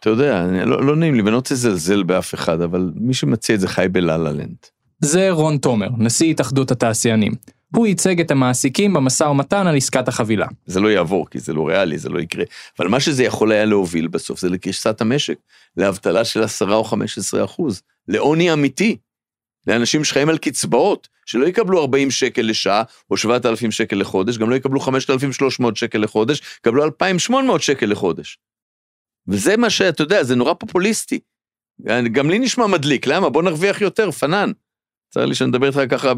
אתה 0.00 0.10
יודע, 0.10 0.46
לא, 0.66 0.86
לא 0.86 0.96
נעים 0.96 1.14
לי 1.14 1.22
ואני 1.22 1.32
לא 1.32 1.36
רוצה 1.36 1.54
לזלזל 1.54 2.02
באף 2.02 2.34
אחד, 2.34 2.60
אבל 2.60 2.92
מי 2.94 3.14
שמציע 3.14 3.54
את 3.54 3.60
זה 3.60 3.68
חי 3.68 3.86
בלה-לה 3.92 4.32
לנד. 4.32 4.56
זה 5.00 5.30
רון 5.30 5.58
תומר, 5.58 5.88
נשיא 5.98 6.30
התאחדות 6.30 6.70
התעשיינים. 6.70 7.32
הוא 7.76 7.86
ייצג 7.86 8.20
את 8.20 8.30
המעסיקים 8.30 8.92
במשא 8.92 9.24
ומתן 9.24 9.66
על 9.66 9.76
עסקת 9.76 10.08
החבילה. 10.08 10.46
זה 10.66 10.80
לא 10.80 10.88
יעבור, 10.88 11.26
כי 11.30 11.38
זה 11.38 11.52
לא 11.52 11.68
ריאלי, 11.68 11.98
זה 11.98 12.08
לא 12.08 12.20
יקרה. 12.20 12.44
אבל 12.78 12.88
מה 12.88 13.00
שזה 13.00 13.24
יכול 13.24 13.52
היה 13.52 13.64
להוביל 13.64 14.08
בסוף 14.08 14.40
זה 14.40 14.48
לקריסת 14.48 15.00
המשק, 15.00 15.38
לאבטלה 15.76 16.24
של 16.24 16.42
10 16.42 16.72
או 16.74 16.84
15 16.84 17.44
אחוז, 17.44 17.82
לעוני 18.08 18.52
אמיתי, 18.52 18.96
לאנשים 19.66 20.04
שחיים 20.04 20.28
על 20.28 20.38
קצבאות, 20.38 21.08
שלא 21.26 21.46
יקבלו 21.46 21.80
40 21.80 22.10
שקל 22.10 22.42
לשעה 22.42 22.82
או 23.10 23.16
7,000 23.16 23.70
שקל 23.70 23.96
לחודש, 23.96 24.38
גם 24.38 24.50
לא 24.50 24.54
יקבלו 24.54 24.80
5,300 24.80 25.76
שקל 25.76 25.98
לחודש, 25.98 26.42
יקבלו 26.58 26.84
2,800 26.84 27.62
שקל 27.62 27.86
לחודש. 27.86 28.38
וזה 29.28 29.56
מה 29.56 29.70
שאתה 29.70 30.02
יודע, 30.02 30.24
זה 30.24 30.36
נורא 30.36 30.54
פופוליסטי. 30.54 31.20
גם 32.12 32.30
לי 32.30 32.38
נשמע 32.38 32.66
מדליק, 32.66 33.06
למה? 33.06 33.28
בוא 33.28 33.42
נרוויח 33.42 33.80
יותר, 33.80 34.10
פנן. 34.10 34.52
צר 35.10 35.26
לי 35.26 35.34
שאני 35.34 35.48
מדבר 35.48 35.66
איתך 35.66 35.80
ככה 35.90 36.12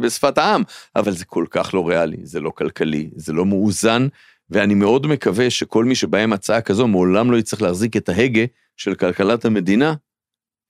בשפת 0.00 0.38
העם, 0.38 0.62
אבל 0.96 1.12
זה 1.12 1.24
כל 1.24 1.44
כך 1.50 1.74
לא 1.74 1.88
ריאלי, 1.88 2.16
זה 2.22 2.40
לא 2.40 2.50
כלכלי, 2.50 3.10
זה 3.16 3.32
לא 3.32 3.46
מאוזן, 3.46 4.08
ואני 4.50 4.74
מאוד 4.74 5.06
מקווה 5.06 5.50
שכל 5.50 5.84
מי 5.84 5.94
שבא 5.94 6.18
עם 6.18 6.32
הצעה 6.32 6.60
כזו 6.60 6.88
מעולם 6.88 7.30
לא 7.30 7.36
יצטרך 7.36 7.62
להחזיק 7.62 7.96
את 7.96 8.08
ההגה 8.08 8.44
של 8.76 8.94
כלכלת 8.94 9.44
המדינה, 9.44 9.94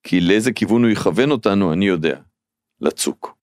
כי 0.02 0.20
לאיזה 0.20 0.52
כיוון 0.52 0.84
הוא 0.84 0.90
יכוון 0.90 1.30
אותנו, 1.30 1.72
אני 1.72 1.86
יודע. 1.86 2.16
לצוק. 2.80 3.36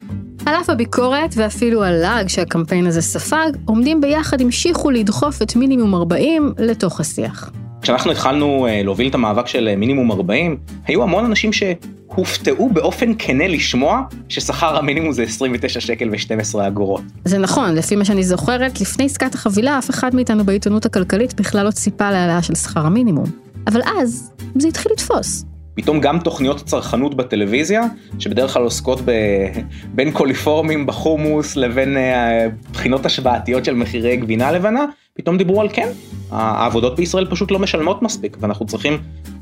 על 0.45 0.55
אף 0.55 0.69
הביקורת 0.69 1.33
ואפילו 1.35 1.83
הלעג 1.83 2.27
שהקמפיין 2.27 2.87
הזה 2.87 3.01
ספג, 3.01 3.51
עומדים 3.65 4.01
ביחד 4.01 4.41
המשיכו 4.41 4.91
לדחוף 4.91 5.41
את 5.41 5.55
מינימום 5.55 5.95
40 5.95 6.53
לתוך 6.57 6.99
השיח. 6.99 7.51
כשאנחנו 7.81 8.11
התחלנו 8.11 8.67
אה, 8.67 8.83
להוביל 8.83 9.07
את 9.09 9.15
המאבק 9.15 9.47
של 9.47 9.67
אה, 9.67 9.75
מינימום 9.75 10.11
40, 10.11 10.57
היו 10.85 11.03
המון 11.03 11.25
אנשים 11.25 11.51
שהופתעו 11.53 12.69
באופן 12.69 13.11
כנה 13.19 13.47
לשמוע 13.47 14.01
ששכר 14.29 14.77
המינימום 14.77 15.11
זה 15.11 15.23
29 15.23 15.79
שקל 15.79 16.09
ו-12 16.09 16.67
אגורות. 16.67 17.01
זה 17.25 17.37
נכון, 17.37 17.75
לפי 17.75 17.95
מה 17.95 18.05
שאני 18.05 18.23
זוכרת, 18.23 18.81
לפני 18.81 19.05
עסקת 19.05 19.33
החבילה 19.35 19.77
אף 19.77 19.89
אחד 19.89 20.15
מאיתנו 20.15 20.43
בעיתונות 20.43 20.85
הכלכלית 20.85 21.33
בכלל 21.33 21.65
לא 21.65 21.71
ציפה 21.71 22.11
להעלאה 22.11 22.41
של 22.41 22.55
שכר 22.55 22.85
המינימום. 22.85 23.25
אבל 23.67 23.81
אז 23.99 24.31
זה 24.55 24.67
התחיל 24.67 24.91
לתפוס. 24.91 25.45
פתאום 25.75 25.99
גם 25.99 26.19
תוכניות 26.19 26.57
צרכנות 26.65 27.15
בטלוויזיה, 27.15 27.81
שבדרך 28.19 28.53
כלל 28.53 28.63
עוסקות 28.63 28.99
ב... 29.05 29.11
בין 29.95 30.11
קוליפורמים 30.11 30.85
בחומוס 30.85 31.55
לבין 31.55 31.97
אה, 31.97 32.47
בחינות 32.71 33.05
השוואתיות 33.05 33.65
של 33.65 33.73
מחירי 33.75 34.17
גבינה 34.17 34.51
לבנה, 34.51 34.85
פתאום 35.13 35.37
דיברו 35.37 35.61
על 35.61 35.69
כן, 35.73 35.87
העבודות 36.31 36.95
בישראל 36.95 37.25
פשוט 37.29 37.51
לא 37.51 37.59
משלמות 37.59 38.01
מספיק, 38.01 38.37
ואנחנו 38.39 38.65
צריכים 38.65 38.97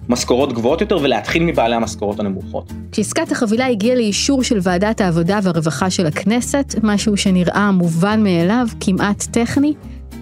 משכורות 0.10 0.54
גבוהות 0.54 0.82
יותר 0.82 0.98
ולהתחיל 1.02 1.44
מבעלי 1.44 1.76
המשכורות 1.76 2.20
הנמוכות. 2.20 2.72
כשעסקת 2.92 3.32
החבילה 3.32 3.68
הגיעה 3.68 3.96
לאישור 3.96 4.44
של 4.44 4.60
ועדת 4.62 5.02
העבודה 5.02 5.40
והרווחה 5.44 5.90
של 5.90 6.06
הכנסת, 6.06 6.76
משהו 6.84 7.18
שנראה 7.18 7.72
מובן 7.72 8.24
מאליו, 8.24 8.68
כמעט 8.80 9.24
טכני, 9.32 9.74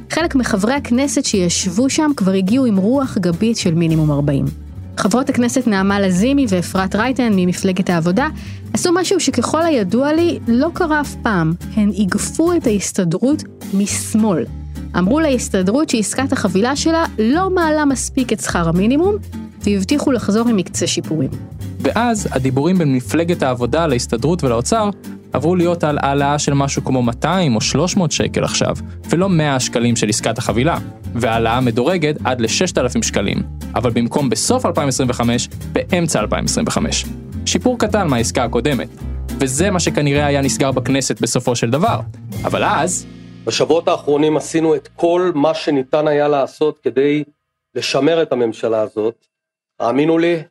חלק 0.10 0.36
מחברי 0.36 0.74
הכנסת 0.74 1.26
שישבו 1.26 1.90
שם 1.90 2.12
כבר 2.18 2.32
הגיעו 2.32 2.66
עם 2.66 2.78
רוח 2.78 3.18
גבית 3.18 3.58
של 3.58 3.74
מינימום 3.74 4.12
40. 4.12 4.69
חברות 5.00 5.30
הכנסת 5.30 5.68
נעמה 5.68 6.00
לזימי 6.00 6.46
ואפרת 6.50 6.96
רייטן 6.96 7.34
ממפלגת 7.36 7.90
העבודה 7.90 8.28
עשו 8.74 8.92
משהו 8.94 9.20
שככל 9.20 9.62
הידוע 9.62 10.14
לי 10.14 10.40
לא 10.48 10.68
קרה 10.74 11.02
אף 11.02 11.16
פעם, 11.22 11.54
הן 11.76 11.90
איגפו 11.90 12.54
את 12.54 12.68
ההסתדרות 12.68 13.44
משמאל. 13.74 14.46
אמרו 14.98 15.20
להסתדרות 15.20 15.90
שעסקת 15.90 16.34
החבילה 16.34 16.76
שלה 16.76 17.06
לא 17.20 17.50
מעלה 17.50 17.86
מספיק 17.86 18.34
את 18.34 18.40
שכר 18.40 18.70
המינימום, 18.70 19.16
והבטיחו 19.64 20.12
לחזור 20.12 20.48
עם 20.48 20.56
מקצה 20.56 20.88
שיפורים. 20.88 21.30
ואז 21.80 22.28
הדיבורים 22.32 22.78
בין 22.78 22.96
מפלגת 22.96 23.44
העבודה 23.44 23.88
להסתדרות 23.88 24.44
ולאוצר 24.44 24.90
עברו 25.34 25.56
להיות 25.56 25.84
על 25.84 25.98
העלאה 26.02 26.40
של 26.40 26.54
משהו 26.54 26.84
כמו 26.84 27.02
200 27.02 27.56
או 27.56 27.62
300 27.62 28.12
שקל 28.12 28.44
עכשיו, 28.44 28.76
ולא 29.10 29.30
100 29.30 29.60
שקלים 29.60 29.96
של 29.96 30.10
עסקת 30.10 30.38
החבילה, 30.38 30.78
והעלאה 31.14 31.62
מדורגת 31.62 32.16
עד 32.24 32.42
ל-6,000 32.42 33.06
שקלים, 33.06 33.44
אבל 33.76 33.92
במקום 33.92 34.30
בסוף 34.30 34.66
2025, 34.66 35.50
באמצע 35.72 36.20
2025. 36.20 37.06
שיפור 37.46 37.80
קטן 37.80 38.08
מהעסקה 38.08 38.44
הקודמת, 38.44 38.90
וזה 39.40 39.72
מה 39.72 39.80
שכנראה 39.80 40.26
היה 40.26 40.42
נסגר 40.42 40.72
בכנסת 40.72 41.22
בסופו 41.22 41.56
של 41.56 41.70
דבר. 41.70 42.00
אבל 42.44 42.64
אז... 42.64 43.06
בשבועות 43.46 43.88
האחרונים 43.88 44.38
עשינו 44.38 44.76
את 44.76 44.90
כל 44.96 45.32
מה 45.36 45.54
שניתן 45.54 46.08
היה 46.08 46.28
לעשות 46.28 46.80
כדי 46.80 47.24
לשמר 47.76 48.22
את 48.22 48.32
הממשלה 48.32 48.82
הזאת. 48.82 49.26
האמינו 49.80 50.18
לי, 50.18 50.44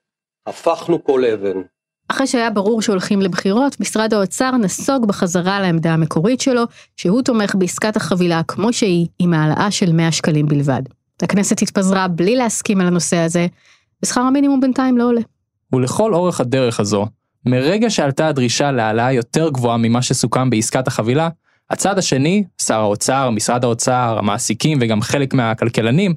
הפכנו 0.47 1.05
כל 1.05 1.25
אבן. 1.25 1.63
אחרי 2.09 2.27
שהיה 2.27 2.51
ברור 2.51 2.83
שהולכים 2.83 3.21
לבחירות, 3.21 3.81
משרד 3.81 4.15
האוצר 4.15 4.51
נסוג 4.51 5.07
בחזרה 5.07 5.61
לעמדה 5.61 5.95
המקורית 5.95 6.41
שלו, 6.41 6.63
שהוא 6.97 7.23
תומך 7.23 7.55
בעסקת 7.55 7.97
החבילה 7.97 8.43
כמו 8.49 8.73
שהיא, 8.73 9.07
עם 9.19 9.35
העלאה 9.35 9.71
של 9.71 9.93
100 9.93 10.13
שקלים 10.13 10.47
בלבד. 10.47 10.83
הכנסת 11.23 11.63
התפזרה 11.63 12.09
בלי 12.09 12.37
להסכים 12.37 12.81
על 12.81 12.87
הנושא 12.87 13.17
הזה, 13.17 13.47
ושכר 14.03 14.21
המינימום 14.21 14.61
בינתיים 14.61 14.99
לא 14.99 15.05
עולה. 15.05 15.21
ולכל 15.73 16.15
אורך 16.15 16.41
הדרך 16.41 16.81
הזו, 16.81 17.07
מרגע 17.47 17.91
שעלתה 17.91 18.29
הדרישה 18.29 18.73
להעלאה 18.73 19.13
יותר 19.13 19.49
גבוהה 19.49 19.77
ממה 19.77 20.03
שסוכם 20.03 20.51
בעסקת 20.51 20.89
החבילה, 20.89 21.29
הצד 21.71 21.99
השני, 21.99 22.45
שר 22.63 22.81
האוצר, 22.81 23.31
משרד 23.31 23.65
האוצר, 23.65 24.17
המעסיקים 24.19 24.79
וגם 24.81 25.03
חלק 25.03 25.35
מהכלכלנים, 25.35 26.15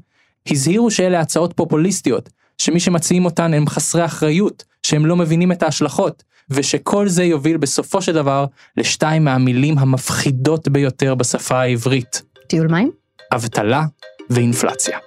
הזהירו 0.50 0.92
שאלה 0.92 1.20
הצעות 1.20 1.54
פופוליסטיות, 1.54 2.30
שמי 2.62 2.80
שמציעים 2.80 3.26
אותן 3.26 3.54
הם 3.54 3.68
חסרי 3.68 4.06
אחריות, 4.06 4.64
שהם 4.84 5.06
לא 5.06 5.16
מבינים 5.16 5.52
את 5.52 5.64
ההשלכות, 5.64 6.24
ושכל 6.50 7.08
זה 7.08 7.24
יוביל 7.24 7.58
בסופו 7.58 8.02
של 8.02 8.14
דבר 8.14 8.46
לשתיים 8.78 9.24
מהמילים 9.24 9.78
המפחידות 9.78 10.68
ביותר 10.68 11.16
בשפה 11.16 11.60
העברית. 11.60 12.22
טיול 12.48 12.68
מים? 12.68 12.92
אבטלה 13.34 13.86
ואינפלציה. 14.30 14.98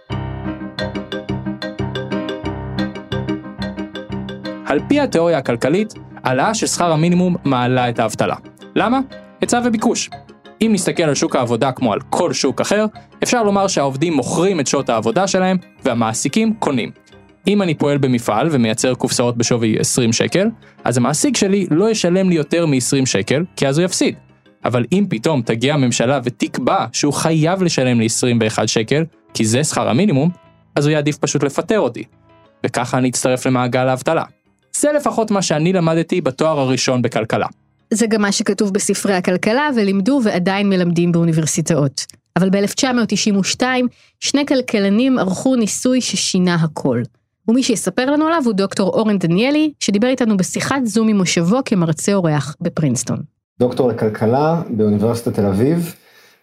על 4.66 4.80
פי 4.88 5.00
התיאוריה 5.00 5.38
הכלכלית, 5.38 5.94
העלאה 6.24 6.54
של 6.54 6.66
שכר 6.66 6.92
המינימום 6.92 7.36
מעלה 7.44 7.88
את 7.88 7.98
האבטלה. 7.98 8.36
למה? 8.76 9.00
היצע 9.40 9.60
וביקוש. 9.64 10.10
אם 10.62 10.70
נסתכל 10.72 11.02
על 11.02 11.14
שוק 11.14 11.36
העבודה 11.36 11.72
כמו 11.72 11.92
על 11.92 12.00
כל 12.10 12.32
שוק 12.32 12.60
אחר, 12.60 12.86
אפשר 13.22 13.42
לומר 13.42 13.68
שהעובדים 13.68 14.12
מוכרים 14.12 14.60
את 14.60 14.66
שעות 14.66 14.88
העבודה 14.88 15.26
שלהם 15.26 15.56
והמעסיקים 15.84 16.54
קונים. 16.58 17.03
אם 17.46 17.62
אני 17.62 17.74
פועל 17.74 17.98
במפעל 17.98 18.48
ומייצר 18.50 18.94
קופסאות 18.94 19.36
בשווי 19.36 19.78
20 19.78 20.12
שקל, 20.12 20.48
אז 20.84 20.96
המעסיק 20.96 21.36
שלי 21.36 21.66
לא 21.70 21.90
ישלם 21.90 22.28
לי 22.28 22.34
יותר 22.34 22.66
מ-20 22.66 23.06
שקל, 23.06 23.44
כי 23.56 23.68
אז 23.68 23.78
הוא 23.78 23.84
יפסיד. 23.84 24.14
אבל 24.64 24.84
אם 24.92 25.06
פתאום 25.10 25.42
תגיע 25.42 25.74
הממשלה 25.74 26.20
ותקבע 26.24 26.86
שהוא 26.92 27.12
חייב 27.12 27.62
לשלם 27.62 28.00
לי 28.00 28.06
21 28.06 28.68
שקל, 28.68 29.04
כי 29.34 29.44
זה 29.44 29.64
שכר 29.64 29.88
המינימום, 29.88 30.30
אז 30.76 30.86
הוא 30.86 30.92
יעדיף 30.92 31.16
פשוט 31.16 31.42
לפטר 31.42 31.80
אותי. 31.80 32.02
וככה 32.66 32.98
אני 32.98 33.08
אצטרף 33.08 33.46
למעגל 33.46 33.88
האבטלה. 33.88 34.24
זה 34.76 34.92
לפחות 34.92 35.30
מה 35.30 35.42
שאני 35.42 35.72
למדתי 35.72 36.20
בתואר 36.20 36.60
הראשון 36.60 37.02
בכלכלה. 37.02 37.46
זה 37.90 38.06
גם 38.06 38.22
מה 38.22 38.32
שכתוב 38.32 38.72
בספרי 38.72 39.14
הכלכלה 39.14 39.70
ולימדו 39.76 40.20
ועדיין 40.24 40.68
מלמדים 40.68 41.12
באוניברסיטאות. 41.12 42.06
אבל 42.36 42.50
ב-1992 42.50 43.62
שני 44.20 44.46
כלכלנים 44.46 45.18
ערכו 45.18 45.56
ניסוי 45.56 46.00
ששינה 46.00 46.54
הכל. 46.54 47.02
ומי 47.48 47.62
שיספר 47.62 48.10
לנו 48.10 48.26
עליו 48.26 48.42
הוא 48.44 48.52
דוקטור 48.52 48.88
אורן 48.88 49.18
דניאלי, 49.18 49.72
שדיבר 49.80 50.08
איתנו 50.08 50.36
בשיחת 50.36 50.84
זום 50.84 51.06
ממושבו 51.06 51.58
כמרצה 51.64 52.14
אורח 52.14 52.56
בפרינסטון. 52.60 53.18
דוקטור 53.58 53.88
לכלכלה 53.88 54.62
באוניברסיטת 54.70 55.34
תל 55.34 55.46
אביב, 55.46 55.94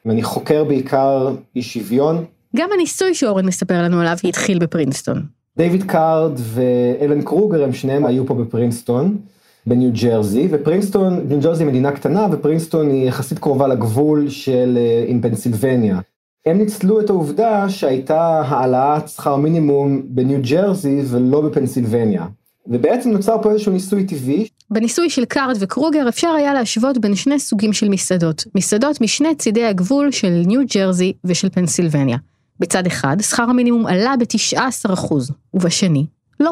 ואני 0.06 0.24
חוקר 0.24 0.64
בעיקר 0.64 1.36
אי 1.56 1.62
שוויון. 1.62 2.26
גם 2.56 2.70
הניסוי 2.74 3.16
שאורן 3.16 3.46
מספר 3.46 3.82
לנו 3.82 4.00
עליו 4.00 4.16
התחיל 4.24 4.60
בפרינסטון. 4.60 5.26
דיוויד 5.58 5.84
קארד 5.84 6.32
ואלן 6.38 7.22
קרוגר 7.22 7.64
הם 7.64 7.74
שניהם 7.74 8.06
היו 8.06 8.26
פה 8.26 8.34
בפרינסטון, 8.34 9.18
בניו 9.66 9.92
ג'רזי, 10.02 10.48
ופרינסטון, 10.52 11.20
ניו 11.28 11.40
ג'רזי 11.42 11.64
מדינה 11.64 11.92
קטנה 11.92 12.28
ופרינסטון 12.32 12.90
היא 12.90 13.08
יחסית 13.08 13.40
קרובה 13.40 13.68
לגבול 13.68 14.30
של 14.30 14.78
אה, 14.78 15.06
עם 15.08 15.22
פנסילבניה. 15.22 16.00
הם 16.46 16.58
ניצלו 16.58 17.00
את 17.00 17.10
העובדה 17.10 17.70
שהייתה 17.70 18.42
העלאת 18.46 19.10
שכר 19.10 19.36
מינימום 19.36 20.02
בניו 20.06 20.40
ג'רזי 20.50 21.02
ולא 21.06 21.42
בפנסילבניה. 21.42 22.26
ובעצם 22.68 23.10
נוצר 23.10 23.38
פה 23.42 23.52
איזשהו 23.52 23.72
ניסוי 23.72 24.04
טבעי. 24.04 24.48
בניסוי 24.70 25.10
של 25.10 25.26
קארד 25.26 25.56
וקרוגר 25.60 26.10
אפשר 26.10 26.28
היה 26.28 26.54
להשוות 26.54 26.98
בין 26.98 27.16
שני 27.16 27.40
סוגים 27.40 27.74
של 27.74 27.90
מסעדות, 27.90 28.44
מסעדות 28.56 29.02
משני 29.02 29.36
צידי 29.36 29.66
הגבול 29.66 30.12
של 30.12 30.42
ניו 30.46 30.62
ג'רזי 30.76 31.14
ושל 31.24 31.50
פנסילבניה. 31.50 32.18
בצד 32.60 32.88
אחד, 32.88 33.18
שכר 33.22 33.44
המינימום 33.44 33.86
עלה 33.86 34.14
ב-19%, 34.20 35.14
ובשני, 35.54 36.06
לא. 36.40 36.52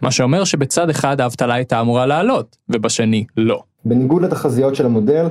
מה 0.00 0.10
שאומר 0.10 0.44
שבצד 0.44 0.90
אחד 0.90 1.20
האבטלה 1.20 1.54
הייתה 1.54 1.80
אמורה 1.80 2.06
לעלות, 2.06 2.56
ובשני 2.68 3.24
לא. 3.36 3.62
בניגוד 3.84 4.22
לתחזיות 4.22 4.74
של 4.74 4.86
המודל, 4.86 5.26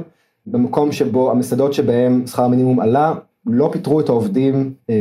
במקום 0.45 0.91
שבו 0.91 1.31
המסעדות 1.31 1.73
שבהם 1.73 2.27
שכר 2.27 2.43
המינימום 2.43 2.79
עלה, 2.79 3.13
לא 3.45 3.69
פיטרו 3.73 3.99
את 3.99 4.09
העובדים 4.09 4.73
אה, 4.89 4.95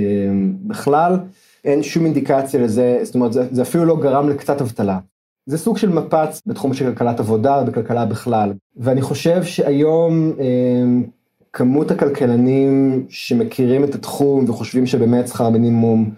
בכלל, 0.66 1.16
אין 1.64 1.82
שום 1.82 2.04
אינדיקציה 2.04 2.60
לזה, 2.60 2.98
זאת 3.02 3.14
אומרת 3.14 3.32
זה, 3.32 3.46
זה 3.50 3.62
אפילו 3.62 3.84
לא 3.84 3.96
גרם 3.96 4.28
לקצת 4.28 4.60
אבטלה. 4.60 4.98
זה 5.46 5.58
סוג 5.58 5.78
של 5.78 5.88
מפץ 5.88 6.42
בתחום 6.46 6.74
של 6.74 6.84
כלכלת 6.84 7.20
עבודה 7.20 7.62
ובכלכלה 7.62 8.04
בכלל, 8.04 8.52
ואני 8.76 9.02
חושב 9.02 9.44
שהיום 9.44 10.32
אה, 10.40 10.44
כמות 11.52 11.90
הכלכלנים 11.90 13.04
שמכירים 13.08 13.84
את 13.84 13.94
התחום 13.94 14.50
וחושבים 14.50 14.86
שבאמת 14.86 15.28
שכר 15.28 15.50
מינימום 15.50 16.10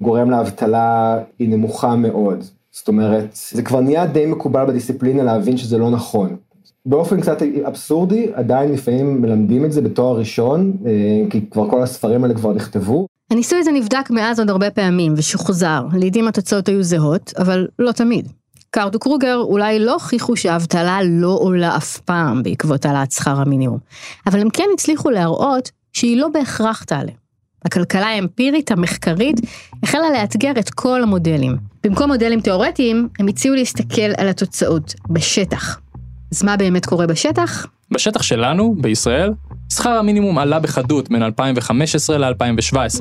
גורם 0.00 0.30
לאבטלה 0.30 1.18
היא 1.38 1.48
נמוכה 1.48 1.96
מאוד. 1.96 2.44
זאת 2.70 2.88
אומרת, 2.88 3.24
זה 3.52 3.62
כבר 3.62 3.80
נהיה 3.80 4.06
די 4.06 4.26
מקובל 4.26 4.64
בדיסציפלינה 4.64 5.22
להבין 5.22 5.56
שזה 5.56 5.78
לא 5.78 5.90
נכון. 5.90 6.36
באופן 6.86 7.20
קצת 7.20 7.42
אבסורדי, 7.66 8.30
עדיין 8.34 8.72
לפעמים 8.72 9.22
מלמדים 9.22 9.64
את 9.64 9.72
זה 9.72 9.80
בתואר 9.80 10.18
ראשון, 10.18 10.76
אה, 10.86 10.90
כי 11.30 11.50
כבר 11.50 11.70
כל 11.70 11.82
הספרים 11.82 12.24
האלה 12.24 12.34
כבר 12.34 12.52
נכתבו. 12.52 13.06
הניסוי 13.30 13.58
הזה 13.58 13.72
נבדק 13.72 14.10
מאז 14.10 14.38
עוד 14.40 14.50
הרבה 14.50 14.70
פעמים 14.70 15.14
ושוחזר, 15.16 15.86
לעיתים 15.98 16.28
התוצאות 16.28 16.68
היו 16.68 16.82
זהות, 16.82 17.32
אבל 17.38 17.66
לא 17.78 17.92
תמיד. 17.92 18.28
קארד 18.70 18.96
וקרוגר 18.96 19.36
אולי 19.36 19.78
לא 19.78 19.92
הוכיחו 19.92 20.36
שהאבטלה 20.36 20.98
לא 21.02 21.38
עולה 21.40 21.76
אף 21.76 21.98
פעם 21.98 22.42
בעקבות 22.42 22.86
העלאת 22.86 23.12
שכר 23.12 23.40
המינימום, 23.40 23.78
אבל 24.26 24.40
הם 24.40 24.50
כן 24.50 24.68
הצליחו 24.74 25.10
להראות 25.10 25.70
שהיא 25.92 26.16
לא 26.16 26.28
בהכרח 26.28 26.84
תעלה. 26.84 27.12
הכלכלה 27.64 28.06
האמפירית 28.06 28.70
המחקרית 28.70 29.40
החלה 29.82 30.10
לאתגר 30.10 30.52
את 30.58 30.70
כל 30.70 31.02
המודלים. 31.02 31.56
במקום 31.84 32.10
מודלים 32.10 32.40
תאורטיים, 32.40 33.08
הם 33.18 33.28
הציעו 33.28 33.54
להסתכל 33.54 34.10
על 34.16 34.28
התוצאות 34.28 34.94
בשטח. 35.10 35.80
אז 36.32 36.42
מה 36.42 36.56
באמת 36.56 36.86
קורה 36.86 37.06
בשטח? 37.06 37.66
בשטח 37.90 38.22
שלנו, 38.22 38.74
בישראל, 38.80 39.32
שכר 39.72 39.90
המינימום 39.90 40.38
עלה 40.38 40.60
בחדות 40.60 41.08
בין 41.08 41.22
2015 41.22 42.18
ל-2017, 42.18 43.00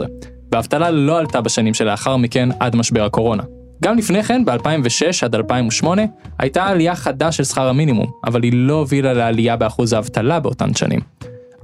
והאבטלה 0.51 0.91
לא 0.91 1.19
עלתה 1.19 1.41
בשנים 1.41 1.73
שלאחר 1.73 2.17
מכן 2.17 2.49
עד 2.59 2.75
משבר 2.75 3.03
הקורונה. 3.05 3.43
גם 3.83 3.97
לפני 3.97 4.23
כן, 4.23 4.45
ב-2006 4.45 5.25
עד 5.25 5.35
2008, 5.35 6.01
הייתה 6.39 6.65
עלייה 6.65 6.95
חדה 6.95 7.31
של 7.31 7.43
שכר 7.43 7.67
המינימום, 7.67 8.11
אבל 8.25 8.43
היא 8.43 8.51
לא 8.55 8.73
הובילה 8.73 9.13
לעלייה 9.13 9.55
באחוז 9.55 9.93
האבטלה 9.93 10.39
באותן 10.39 10.73
שנים. 10.73 10.99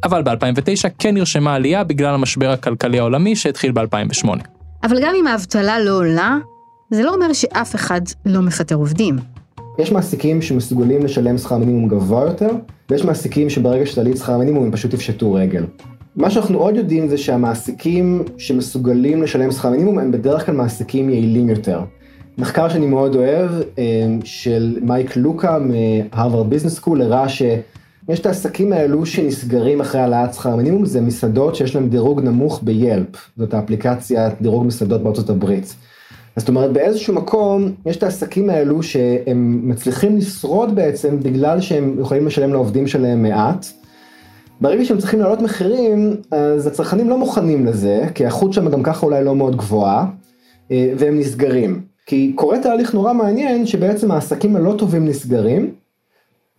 אבל 0.03 0.23
ב-2009 0.23 0.89
כן 0.99 1.13
נרשמה 1.13 1.55
עלייה 1.55 1.83
בגלל 1.83 2.13
המשבר 2.13 2.49
הכלכלי 2.49 2.99
העולמי 2.99 3.35
שהתחיל 3.35 3.71
ב-2008. 3.71 4.27
אבל 4.83 4.97
גם 5.01 5.13
אם 5.19 5.27
האבטלה 5.27 5.79
לא 5.79 5.91
עולה, 5.91 6.37
זה 6.91 7.03
לא 7.03 7.13
אומר 7.13 7.33
שאף 7.33 7.75
אחד 7.75 8.01
לא 8.25 8.41
מפטר 8.41 8.75
עובדים. 8.75 9.15
יש 9.79 9.91
מעסיקים 9.91 10.41
שמסוגלים 10.41 11.03
לשלם 11.03 11.37
שכר 11.37 11.57
מינימום 11.57 11.87
גבוה 11.87 12.25
יותר, 12.25 12.49
ויש 12.89 13.05
מעסיקים 13.05 13.49
שברגע 13.49 13.85
שתעלי 13.85 14.11
את 14.11 14.17
שכר 14.17 14.33
המינימום 14.33 14.63
הם 14.63 14.71
פשוט 14.71 14.93
יפשטו 14.93 15.33
רגל. 15.33 15.65
מה 16.15 16.29
שאנחנו 16.29 16.57
עוד 16.59 16.75
יודעים 16.75 17.07
זה 17.07 17.17
שהמעסיקים 17.17 18.23
שמסוגלים 18.37 19.23
לשלם 19.23 19.51
שכר 19.51 19.69
מינימום 19.69 19.99
הם 19.99 20.11
בדרך 20.11 20.45
כלל 20.45 20.55
מעסיקים 20.55 21.09
יעילים 21.09 21.49
יותר. 21.49 21.81
מחקר 22.37 22.69
שאני 22.69 22.85
מאוד 22.85 23.15
אוהב, 23.15 23.51
אה, 23.79 23.83
של 24.23 24.77
מייק 24.81 25.17
לוקה 25.17 25.59
מ 25.59 25.71
Harvard 25.71 26.49
Business 26.49 26.75
School, 26.75 27.01
הראה 27.01 27.29
שיש 27.29 28.19
את 28.19 28.25
העסקים 28.25 28.73
האלו 28.73 29.05
שנסגרים 29.05 29.81
אחרי 29.81 30.01
העלאת 30.01 30.33
שכר 30.33 30.55
מינימום, 30.55 30.85
זה 30.85 31.01
מסעדות 31.01 31.55
שיש 31.55 31.75
להם 31.75 31.89
דירוג 31.89 32.21
נמוך 32.21 32.59
ב 32.63 32.74
Yelp, 32.74 33.29
זאת 33.37 33.53
האפליקציה 33.53 34.29
דירוג 34.41 34.65
מסעדות 34.65 35.03
בארצות 35.03 35.29
הברית. 35.29 35.75
זאת 36.35 36.49
אומרת 36.49 36.73
באיזשהו 36.73 37.13
מקום 37.13 37.71
יש 37.85 37.97
את 37.97 38.03
העסקים 38.03 38.49
האלו 38.49 38.83
שהם 38.83 39.61
מצליחים 39.63 40.17
לשרוד 40.17 40.75
בעצם 40.75 41.19
בגלל 41.19 41.61
שהם 41.61 41.95
יכולים 41.99 42.27
לשלם 42.27 42.53
לעובדים 42.53 42.87
שלהם 42.87 43.23
מעט. 43.23 43.65
ברגע 44.61 44.85
שהם 44.85 44.97
צריכים 44.97 45.19
להעלות 45.19 45.41
מחירים 45.41 46.15
אז 46.31 46.67
הצרכנים 46.67 47.09
לא 47.09 47.17
מוכנים 47.17 47.65
לזה 47.65 48.05
כי 48.15 48.23
האיכות 48.23 48.53
שם 48.53 48.69
גם 48.69 48.83
ככה 48.83 49.05
אולי 49.05 49.23
לא 49.23 49.35
מאוד 49.35 49.55
גבוהה 49.55 50.05
אה, 50.71 50.93
והם 50.97 51.19
נסגרים. 51.19 51.81
כי 52.05 52.31
קורה 52.35 52.59
תהליך 52.59 52.93
נורא 52.93 53.13
מעניין 53.13 53.65
שבעצם 53.65 54.11
העסקים 54.11 54.55
הלא 54.55 54.75
טובים 54.77 55.05
נסגרים 55.05 55.71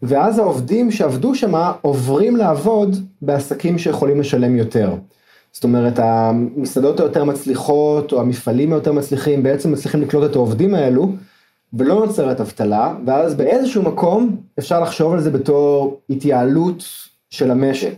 ואז 0.03 0.39
העובדים 0.39 0.91
שעבדו 0.91 1.35
שם 1.35 1.53
עוברים 1.83 2.37
לעבוד 2.37 2.97
בעסקים 3.23 3.79
שיכולים 3.79 4.21
לשלם 4.21 4.57
יותר. 4.57 4.95
זאת 5.53 5.65
אומרת 5.65 5.99
המסעדות 5.99 7.01
היותר 7.01 7.25
מצליחות 7.25 8.13
או 8.13 8.21
המפעלים 8.21 8.73
היותר 8.73 8.93
מצליחים 8.93 9.43
בעצם 9.43 9.73
מצליחים 9.73 10.03
לקלוט 10.03 10.31
את 10.31 10.37
העובדים 10.37 10.75
האלו 10.75 11.13
ולא 11.73 11.95
נוצרת 11.95 12.41
אבטלה 12.41 12.95
ואז 13.07 13.35
באיזשהו 13.35 13.83
מקום 13.83 14.37
אפשר 14.59 14.81
לחשוב 14.81 15.13
על 15.13 15.21
זה 15.21 15.31
בתור 15.31 16.01
התייעלות 16.11 16.85
של 17.31 17.51
המשק. 17.51 17.95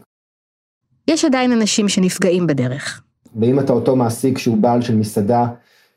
יש 1.08 1.24
עדיין 1.24 1.52
אנשים 1.52 1.88
שנפגעים 1.88 2.46
בדרך. 2.46 3.02
ואם 3.40 3.60
אתה 3.60 3.72
אותו 3.72 3.96
מעסיק 3.96 4.38
שהוא 4.38 4.56
בעל 4.56 4.82
של 4.82 4.94
מסעדה 4.94 5.46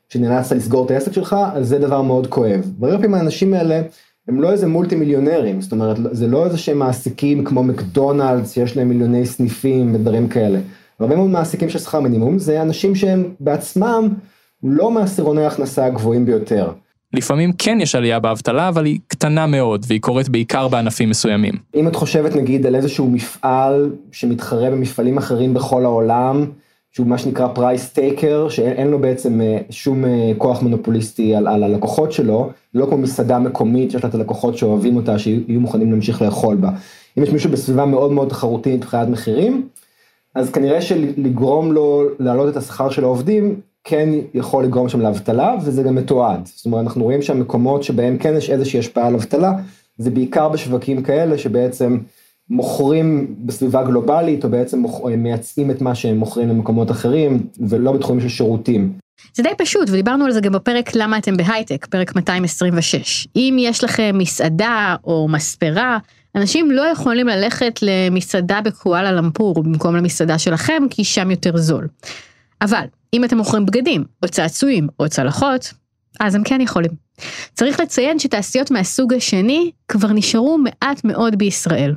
שנאלצת 0.10 0.56
לסגור 0.56 0.86
את 0.86 0.92
העסק 0.92 1.12
שלך 1.12 1.36
אז 1.54 1.68
זה 1.68 1.80
דבר 1.80 2.02
מאוד 2.02 2.28
כואב. 2.28 2.72
והרבה 2.80 2.98
פעמים 2.98 3.14
האנשים 3.14 3.54
האלה 3.54 3.82
הם 4.28 4.42
לא 4.42 4.52
איזה 4.52 4.68
מולטי 4.68 4.96
מיליונרים 4.96 5.62
זאת 5.62 5.72
אומרת 5.72 5.98
זה 6.12 6.28
לא 6.28 6.46
איזה 6.46 6.58
שהם 6.58 6.80
מעסיקים 6.80 7.44
כמו 7.44 7.64
מקדונלדס 7.64 8.52
שיש 8.52 8.78
להם 8.78 8.90
מיליוני 8.90 9.26
סניפים 9.26 9.96
ודברים 9.96 10.28
כאלה. 10.28 10.60
הרבה 11.00 11.16
מאוד 11.16 11.30
מעסיקים 11.30 11.70
של 11.70 11.80
שכר 11.80 12.00
מינימום 12.00 12.40
זה 12.40 12.62
אנשים 12.62 12.96
שהם 12.96 13.34
בעצמם 13.40 14.10
לא 14.64 14.92
מעשירוני 14.92 15.44
ההכנסה 15.44 15.86
הגבוהים 15.86 16.26
ביותר. 16.26 16.72
לפעמים 17.14 17.52
כן 17.58 17.78
יש 17.82 17.96
עלייה 17.96 18.20
באבטלה, 18.20 18.70
אבל 18.70 18.86
היא 18.86 19.00
קטנה 19.08 19.48
מאוד, 19.48 19.86
והיא 19.88 20.02
קורית 20.02 20.30
בעיקר 20.30 20.68
בענפים 20.68 21.10
מסוימים. 21.10 21.54
אם 21.76 21.88
את 21.88 21.96
חושבת 21.96 22.36
נגיד 22.36 22.66
על 22.66 22.76
איזשהו 22.76 23.10
מפעל 23.10 23.92
שמתחרה 24.12 24.70
במפעלים 24.70 25.18
אחרים 25.18 25.54
בכל 25.54 25.86
העולם, 25.86 26.46
שהוא 26.92 27.08
מה 27.08 27.18
שנקרא 27.18 27.48
פרייס 27.48 27.90
טייקר, 27.90 28.50
שאין 28.50 28.88
לו 28.88 29.00
בעצם 29.00 29.42
אה, 29.42 29.58
שום 29.70 30.06
אה, 30.06 30.32
כוח 30.38 30.62
מונופוליסטי 30.62 31.36
על, 31.36 31.48
על 31.48 31.64
הלקוחות 31.64 32.12
שלו, 32.12 32.50
לא 32.74 32.86
כמו 32.86 32.98
מסעדה 32.98 33.40
מקומית 33.40 33.92
שיש 33.92 34.04
לה 34.04 34.10
את 34.10 34.16
הלקוחות 34.16 34.58
שאוהבים 34.58 34.96
אותה, 34.96 35.20
שיהיו 35.20 35.60
מוכנים 35.60 35.92
להמשיך 35.92 36.22
לאכול 36.22 36.56
בה. 36.56 36.70
אם 37.18 37.24
יש 37.24 37.30
מישהו 37.30 37.52
בסביבה 37.52 37.86
מאוד 37.86 38.12
מאוד 38.12 38.30
תחרותית 38.30 38.76
מבחינת 38.76 39.08
מחירים, 39.08 39.68
אז 40.36 40.52
כנראה 40.52 40.82
שלגרום 40.82 41.72
לו 41.72 42.04
להעלות 42.20 42.50
את 42.50 42.58
השכר 42.58 42.90
של 42.90 43.04
העובדים 43.04 43.60
כן 43.84 44.10
יכול 44.34 44.64
לגרום 44.64 44.90
שם 44.90 45.02
לאבטלה 45.02 45.56
וזה 45.64 45.84
גם 45.84 45.96
מתועד. 45.96 46.40
זאת 46.56 46.66
אומרת 46.66 46.84
אנחנו 46.84 47.04
רואים 47.04 47.22
שהמקומות 47.22 47.84
שבהם 47.84 48.18
כן 48.18 48.34
יש 48.38 48.50
איזושהי 48.50 48.80
השפעה 48.80 49.08
על 49.08 49.16
אבטלה 49.16 49.54
זה 49.98 50.10
בעיקר 50.10 50.50
בשווקים 50.50 51.04
כאלה 51.04 51.38
שבעצם 51.38 51.98
מוכרים 52.50 53.36
בסביבה 53.40 53.84
גלובלית 53.84 54.44
או 54.44 54.50
בעצם 54.50 54.84
מייצאים 55.18 55.72
את 55.72 55.82
מה 55.82 55.96
שהם 55.96 56.18
מוכרים 56.18 56.50
למקומות 56.50 56.92
אחרים 56.92 57.48
ולא 57.60 57.92
בתחומים 57.92 58.22
של 58.22 58.30
שירותים. 58.30 58.94
זה 59.34 59.44
די 59.44 59.50
פשוט 59.58 59.90
ודיברנו 59.90 60.26
על 60.26 60.32
זה 60.32 60.42
גם 60.42 60.52
בפרק 60.52 60.96
למה 60.96 61.18
אתם 61.18 61.38
בהייטק 61.38 61.86
פרק 61.86 62.16
226 62.16 63.28
אם 63.36 63.56
יש 63.60 63.84
לכם 63.84 64.16
מסעדה 64.18 64.96
או 65.04 65.28
מספרה 65.28 65.98
אנשים 66.36 66.72
לא 66.72 66.82
יכולים 66.82 67.28
ללכת 67.28 67.80
למסעדה 67.82 68.62
בקואלה 68.62 69.12
למפור 69.12 69.64
במקום 69.64 69.96
למסעדה 69.96 70.38
שלכם 70.38 70.84
כי 70.90 71.04
שם 71.04 71.32
יותר 71.32 71.58
זול. 71.58 71.88
אבל 72.62 72.86
אם 73.14 73.24
אתם 73.24 73.38
מוכרים 73.38 73.66
בגדים 73.66 74.04
או 74.24 74.28
צעצועים 74.28 74.88
או 75.00 75.10
צלחות 75.10 75.74
אז 76.20 76.36
הם 76.36 76.44
כן 76.44 76.62
יכולים. 76.62 76.92
צריך 77.54 77.80
לציין 77.80 78.20
שתעשיות 78.20 78.72
מהסוג 78.72 79.14
השני 79.14 79.72
כבר 79.88 80.08
נשארו 80.14 80.58
מעט 80.58 81.04
מאוד 81.04 81.36
בישראל. 81.36 81.96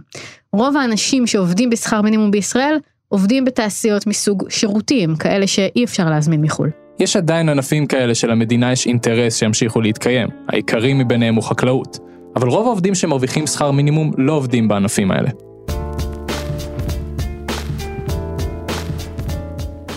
רוב 0.53 0.77
האנשים 0.77 1.27
שעובדים 1.27 1.71
בשכר 1.71 2.03
מינימום 2.03 2.31
בישראל 2.31 2.79
עובדים 3.09 3.45
בתעשיות 3.45 4.07
מסוג 4.07 4.51
שירותים, 4.51 5.17
כאלה 5.17 5.47
שאי 5.47 5.85
אפשר 5.85 6.11
להזמין 6.11 6.41
מחו"ל. 6.41 6.71
יש 7.01 7.17
עדיין 7.17 7.49
ענפים 7.49 7.87
כאלה 7.87 8.15
שלמדינה 8.15 8.73
יש 8.73 8.87
אינטרס 8.87 9.37
שימשיכו 9.37 9.81
להתקיים, 9.81 10.29
העיקרי 10.49 10.95
מביניהם 10.95 11.35
הוא 11.35 11.45
חקלאות. 11.45 11.99
אבל 12.37 12.49
רוב 12.49 12.67
העובדים 12.67 12.95
שמרוויחים 12.95 13.47
שכר 13.47 13.71
מינימום 13.71 14.13
לא 14.17 14.33
עובדים 14.33 14.69
בענפים 14.69 15.11
האלה. 15.11 15.29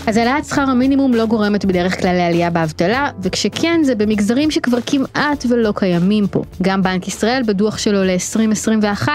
אז 0.06 0.16
העלאת 0.16 0.44
שכר 0.44 0.62
המינימום 0.62 1.14
לא 1.14 1.26
גורמת 1.26 1.64
בדרך 1.64 2.00
כלל 2.00 2.12
לעלייה 2.12 2.50
באבטלה, 2.50 3.10
וכשכן 3.22 3.80
זה 3.84 3.94
במגזרים 3.94 4.50
שכבר 4.50 4.78
כמעט 4.86 5.44
ולא 5.48 5.72
קיימים 5.76 6.26
פה. 6.26 6.42
גם 6.62 6.82
בנק 6.82 7.08
ישראל 7.08 7.42
בדוח 7.46 7.78
שלו 7.78 8.04
ל-2021 8.04 9.08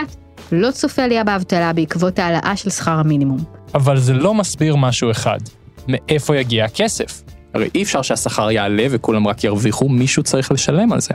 לא 0.52 0.72
צופה 0.72 1.04
עלייה 1.04 1.24
באבטלה 1.24 1.74
בעקבות 1.74 2.20
העלאה 2.20 2.54
של 2.56 2.70
שכר 2.70 2.92
המינימום. 2.92 3.40
אבל 3.76 4.00
זה 4.00 4.14
לא 4.14 4.34
מסביר 4.34 4.76
משהו 4.76 5.12
אחד. 5.12 5.40
מאיפה 5.88 6.38
יגיע 6.38 6.66
הכסף? 6.66 7.24
הרי 7.54 7.70
אי 7.76 7.84
אפשר 7.84 8.02
שהשכר 8.02 8.52
יעלה 8.52 8.88
וכולם 8.92 9.28
רק 9.28 9.44
ירוויחו, 9.44 9.90
מישהו 9.90 10.24
צריך 10.24 10.52
לשלם 10.52 10.94
על 10.94 11.02
זה. 11.02 11.14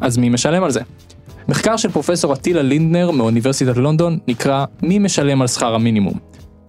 אז 0.00 0.18
מי 0.18 0.28
משלם 0.28 0.64
על 0.64 0.70
זה? 0.70 0.80
מחקר 1.48 1.76
של 1.76 1.90
פרופסור 1.90 2.32
אטילה 2.32 2.62
לינדנר 2.62 3.10
מאוניברסיטת 3.10 3.76
לונדון 3.76 4.18
נקרא 4.28 4.64
"מי 4.82 4.98
משלם 4.98 5.42
על 5.42 5.46
שכר 5.46 5.74
המינימום". 5.74 6.18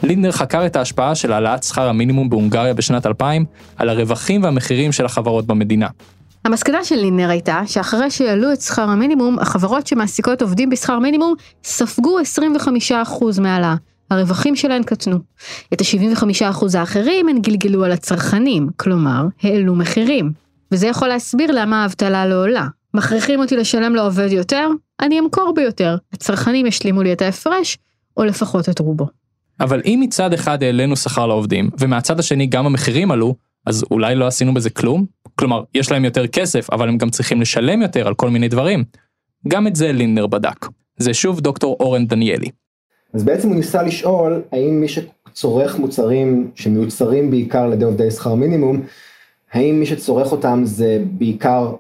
לינדנר 0.03 0.31
חקר 0.31 0.65
את 0.65 0.75
ההשפעה 0.75 1.15
של 1.15 1.33
העלאת 1.33 1.63
שכר 1.63 1.89
המינימום 1.89 2.29
בהונגריה 2.29 2.73
בשנת 2.73 3.05
2000 3.05 3.45
על 3.77 3.89
הרווחים 3.89 4.43
והמחירים 4.43 4.91
של 4.91 5.05
החברות 5.05 5.47
במדינה. 5.47 5.87
המסקנה 6.45 6.83
של 6.83 6.95
לינר 6.95 7.29
הייתה 7.29 7.61
שאחרי 7.65 8.11
שיעלו 8.11 8.53
את 8.53 8.61
שכר 8.61 8.81
המינימום, 8.81 9.39
החברות 9.39 9.87
שמעסיקות 9.87 10.41
עובדים 10.41 10.69
בשכר 10.69 10.99
מינימום 10.99 11.33
ספגו 11.63 12.17
25% 12.19 13.41
מהעלאה. 13.41 13.75
הרווחים 14.11 14.55
שלהן 14.55 14.83
קטנו. 14.83 15.17
את 15.73 15.81
ה-75% 15.81 16.77
האחרים 16.77 17.29
הן 17.29 17.41
גלגלו 17.41 17.83
על 17.83 17.91
הצרכנים, 17.91 18.69
כלומר, 18.77 19.25
העלו 19.43 19.75
מחירים. 19.75 20.31
וזה 20.71 20.87
יכול 20.87 21.07
להסביר 21.07 21.51
למה 21.51 21.83
האבטלה 21.83 22.25
לא 22.25 22.43
עולה. 22.43 22.67
מכריחים 22.93 23.39
אותי 23.39 23.55
לשלם 23.55 23.95
לעובד 23.95 24.31
יותר, 24.31 24.69
אני 25.01 25.19
אמכור 25.19 25.53
ביותר. 25.55 25.95
הצרכנים 26.13 26.65
ישלימו 26.65 27.03
לי 27.03 27.13
את 27.13 27.21
ההפרש, 27.21 27.77
או 28.17 28.23
לפחות 28.23 28.69
את 28.69 28.79
רובו. 28.79 29.07
אבל 29.59 29.81
אם 29.85 29.99
מצד 30.03 30.33
אחד 30.33 30.63
העלינו 30.63 30.95
שכר 30.95 31.27
לעובדים, 31.27 31.69
ומהצד 31.79 32.19
השני 32.19 32.47
גם 32.47 32.65
המחירים 32.65 33.11
עלו, 33.11 33.35
אז 33.65 33.85
אולי 33.91 34.15
לא 34.15 34.27
עשינו 34.27 34.53
בזה 34.53 34.69
כלום? 34.69 35.05
כלומר, 35.35 35.63
יש 35.75 35.91
להם 35.91 36.05
יותר 36.05 36.27
כסף, 36.27 36.69
אבל 36.69 36.89
הם 36.89 36.97
גם 36.97 37.09
צריכים 37.09 37.41
לשלם 37.41 37.81
יותר 37.81 38.07
על 38.07 38.13
כל 38.13 38.29
מיני 38.29 38.47
דברים. 38.47 38.83
גם 39.47 39.67
את 39.67 39.75
זה 39.75 39.91
לינדר 39.91 40.27
בדק. 40.27 40.65
זה 40.97 41.13
שוב 41.13 41.39
דוקטור 41.39 41.77
אורן 41.79 42.07
דניאלי. 42.07 42.49
אז 43.13 43.23
בעצם 43.23 43.47
הוא 43.47 43.55
ניסה 43.55 43.83
לשאול 43.83 44.41
האם 44.51 44.81
מי 44.81 44.87
שצורך 44.87 45.79
מוצרים 45.79 46.51
שמיוצרים 46.55 47.31
בעיקר 47.31 47.63
על 47.63 47.73
ידי 47.73 47.85
עובדי 47.85 48.11
שכר 48.11 48.35
מינימום, 48.35 48.81
האם 49.51 49.79
מי 49.79 49.85
שצורך 49.85 50.31
אותם 50.31 50.61
זה 50.63 51.01
בעיקר, 51.05 51.73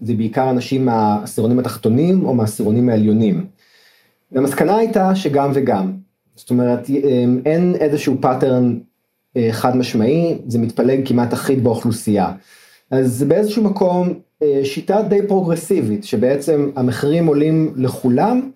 זה 0.00 0.14
בעיקר 0.14 0.50
אנשים 0.50 0.84
מהעשירונים 0.84 1.58
התחתונים 1.58 2.26
או 2.26 2.34
מהעשירונים 2.34 2.88
העליונים. 2.88 3.46
והמסקנה 4.32 4.76
הייתה 4.76 5.14
שגם 5.14 5.50
וגם. 5.54 5.92
זאת 6.36 6.50
אומרת, 6.50 6.90
אין 7.46 7.74
איזשהו 7.74 8.16
pattern 8.20 8.78
אה, 9.36 9.48
חד 9.52 9.76
משמעי, 9.76 10.38
זה 10.46 10.58
מתפלג 10.58 11.08
כמעט 11.08 11.32
אחיד 11.32 11.64
באוכלוסייה. 11.64 12.32
אז 12.90 13.22
באיזשהו 13.22 13.64
מקום 13.64 14.14
אה, 14.42 14.60
שיטה 14.64 15.02
די 15.02 15.26
פרוגרסיבית, 15.28 16.04
שבעצם 16.04 16.70
המחירים 16.76 17.26
עולים 17.26 17.72
לכולם, 17.76 18.50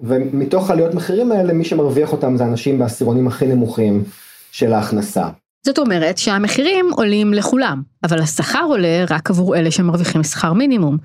ומתוך 0.00 0.70
עליות 0.70 0.94
מחירים 0.94 1.32
האלה 1.32 1.52
מי 1.52 1.64
שמרוויח 1.64 2.12
אותם 2.12 2.36
זה 2.36 2.44
אנשים 2.44 2.78
בעשירונים 2.78 3.26
הכי 3.26 3.46
נמוכים 3.46 4.04
של 4.52 4.72
ההכנסה. 4.72 5.28
זאת 5.66 5.78
אומרת 5.78 6.18
שהמחירים 6.18 6.86
עולים 6.96 7.34
לכולם, 7.34 7.82
אבל 8.04 8.18
השכר 8.18 8.64
עולה 8.68 9.04
רק 9.10 9.30
עבור 9.30 9.56
אלה 9.56 9.70
שמרוויחים 9.70 10.22
שכר 10.22 10.52
מינימום. 10.52 10.96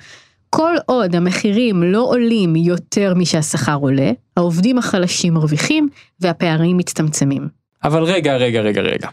כל 0.50 0.76
עוד 0.86 1.15
המחירים 1.15 1.84
לא 1.84 2.02
עולים 2.02 2.56
יותר 2.56 3.13
משהשכר 3.15 3.76
עולה, 3.76 4.12
העובדים 4.38 4.78
החלשים 4.78 5.34
מרוויחים 5.34 5.89
והפערים 6.19 6.78
מצטמצמים. 6.78 7.47
אבל 7.84 8.04
רגע, 8.04 8.38
רגע, 8.38 8.62
רגע, 8.62 8.82
רגע. 8.82 9.08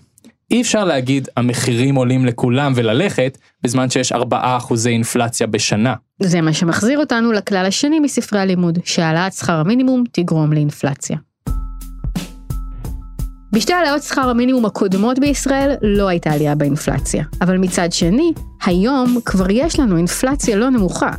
אי 0.51 0.61
אפשר 0.61 0.85
להגיד 0.85 1.29
המחירים 1.37 1.95
עולים 1.95 2.27
לכולם 2.27 2.73
וללכת 2.75 3.39
בזמן 3.63 3.91
שיש 3.91 4.13
4% 4.13 4.17
אינפלציה 4.87 5.47
בשנה. 5.47 5.95
זה 6.23 6.41
מה 6.41 6.53
שמחזיר 6.53 6.99
אותנו 6.99 7.33
לכלל 7.33 7.67
השני 7.67 8.01
מספרי 8.01 8.41
הלימוד, 8.41 8.79
שהעלאת 8.85 9.33
שכר 9.33 9.55
המינימום 9.61 10.05
תגרום 10.13 10.53
לאינפלציה. 10.53 11.17
בשתי 13.59 13.73
העלאות 13.73 14.03
שכר 14.03 14.29
המינימום 14.29 14.65
הקודמות 14.65 15.19
בישראל 15.19 15.75
לא 15.83 16.09
הייתה 16.09 16.31
עלייה 16.31 16.55
באינפלציה, 16.55 17.25
אבל 17.41 17.59
מצד 17.59 17.93
שני, 17.93 18.33
היום 18.65 19.19
כבר 19.25 19.47
יש 19.51 19.81
לנו 19.81 19.97
אינפלציה 19.97 20.57
לא 20.57 20.71
נמוכה. 20.71 21.11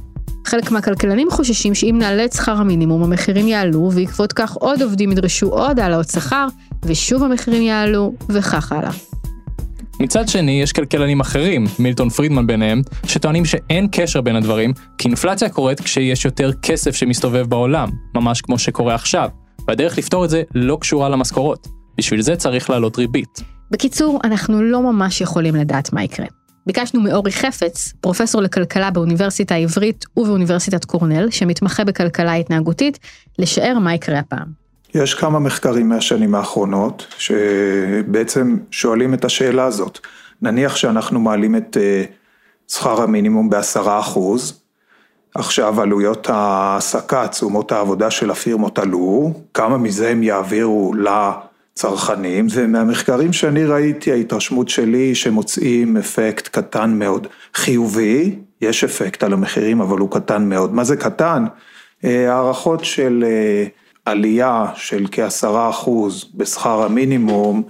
חלק 0.46 0.72
מהכלכלנים 0.72 1.28
חוששים 1.32 1.76
שאם 1.76 1.96
נעלה 2.00 2.26
את 2.26 2.34
שכר 2.34 2.52
המינימום 2.52 3.04
המחירים 3.04 3.48
יעלו, 3.48 3.80
ובעקבות 3.80 4.34
כך 4.34 4.54
עוד 4.54 4.82
עובדים 4.82 5.12
ידרשו 5.12 5.48
עוד 5.48 5.80
העלאות 5.80 6.10
שכר, 6.10 6.48
ושוב 6.86 7.24
המחירים 7.24 7.62
יעלו, 7.62 8.14
וכך 8.30 8.72
הלאה. 8.72 8.92
מצד 10.00 10.28
שני, 10.28 10.62
יש 10.62 10.74
כלכלנים 10.74 11.20
אחרים, 11.20 11.66
מילטון 11.80 12.10
פרידמן 12.10 12.48
ביניהם, 12.48 12.82
שטוענים 13.08 13.46
שאין 13.46 13.88
קשר 13.92 14.22
בין 14.22 14.36
הדברים, 14.36 14.74
כי 14.98 15.08
אינפלציה 15.08 15.50
קורית 15.50 15.80
כשיש 15.80 16.26
יותר 16.26 16.52
כסף 16.62 16.96
שמסתובב 16.96 17.50
בעולם, 17.50 17.90
ממש 18.16 18.42
כמו 18.42 18.60
שקורה 18.60 18.96
עכשיו, 18.96 19.30
והדרך 19.68 19.98
לפתור 19.98 20.26
את 20.26 20.30
זה 20.30 20.44
לא 20.56 20.78
קשורה 20.82 21.10
למשכורות. 21.10 21.79
בשביל 22.00 22.22
זה 22.22 22.36
צריך 22.36 22.70
לעלות 22.70 22.98
ריבית. 22.98 23.42
בקיצור, 23.72 24.20
אנחנו 24.24 24.64
לא 24.64 24.82
ממש 24.82 25.22
יכולים 25.22 25.56
לדעת 25.56 25.94
מה 25.94 26.04
יקרה. 26.04 26.26
ביקשנו 26.66 27.02
מאורי 27.02 27.32
חפץ, 27.32 27.94
פרופסור 28.02 28.42
לכלכלה 28.42 28.92
באוניברסיטה 28.92 29.56
העברית 29.56 30.06
ובאוניברסיטת 30.18 30.86
קורנל, 30.86 31.32
שמתמחה 31.32 31.84
בכלכלה 31.84 32.34
התנהגותית, 32.34 33.00
לשער 33.40 33.80
מה 33.80 33.94
יקרה 33.94 34.20
הפעם. 34.20 34.48
יש 34.96 35.14
כמה 35.14 35.40
מחקרים 35.40 35.90
מהשנים 35.90 36.36
האחרונות 36.36 37.08
שבעצם 37.18 38.58
שואלים 38.72 39.14
את 39.14 39.26
השאלה 39.26 39.66
הזאת. 39.66 40.00
נניח 40.42 40.76
שאנחנו 40.76 41.20
מעלים 41.20 41.56
את 41.56 41.78
אה, 41.78 42.04
שכר 42.68 43.02
המינימום 43.02 43.50
בעשרה 43.50 44.00
אחוז, 44.00 44.62
עכשיו 45.36 45.82
עלויות 45.82 46.30
ההעסקה, 46.30 47.28
תשומות 47.28 47.72
העבודה 47.72 48.12
של 48.12 48.32
הפירמות 48.32 48.80
עלו, 48.80 49.34
כמה 49.54 49.78
מזה 49.78 50.10
הם 50.10 50.24
יעבירו 50.24 50.94
לצרכנים, 51.80 52.48
ומהמחקרים 52.52 53.34
שאני 53.34 53.66
ראיתי, 53.66 54.12
ההתרשמות 54.12 54.70
שלי 54.70 55.16
שמוצאים 55.16 55.98
אפקט 55.98 56.48
קטן 56.48 56.94
מאוד. 57.00 57.28
חיובי, 57.54 58.36
יש 58.62 58.84
אפקט 58.84 59.24
על 59.24 59.34
המחירים, 59.34 59.82
אבל 59.82 59.98
הוא 59.98 60.12
קטן 60.12 60.50
מאוד. 60.50 60.74
מה 60.74 60.84
זה 60.84 60.98
קטן? 60.98 61.46
אה, 62.06 62.34
הערכות 62.34 62.86
של 62.86 63.26
אה, 63.28 63.66
עלייה 64.06 64.66
של 64.76 65.06
כעשרה 65.12 65.70
אחוז 65.70 66.26
בשכר 66.36 66.82
המינימום 66.82 67.64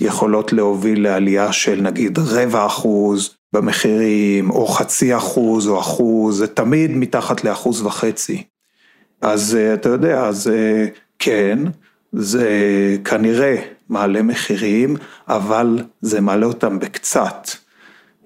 יכולות 0.00 0.52
להוביל 0.52 1.02
לעלייה 1.02 1.52
של 1.52 1.80
נגיד 1.82 2.18
רבע 2.18 2.66
אחוז 2.66 3.36
במחירים, 3.52 4.50
או 4.50 4.66
חצי 4.66 5.16
אחוז 5.16 5.68
או 5.68 5.80
אחוז, 5.80 6.38
זה 6.38 6.46
תמיד 6.46 6.90
מתחת 6.90 7.44
לאחוז 7.44 7.82
וחצי. 7.82 8.42
אז 9.20 9.56
אה, 9.60 9.74
אתה 9.74 9.88
יודע, 9.88 10.20
אז 10.20 10.50
כן, 11.18 11.58
זה 12.12 12.48
כנראה 13.04 13.56
מעלה 13.88 14.22
מחירים, 14.22 14.96
אבל 15.28 15.78
זה 16.00 16.20
מעלה 16.20 16.46
אותם 16.46 16.78
בקצת. 16.78 17.48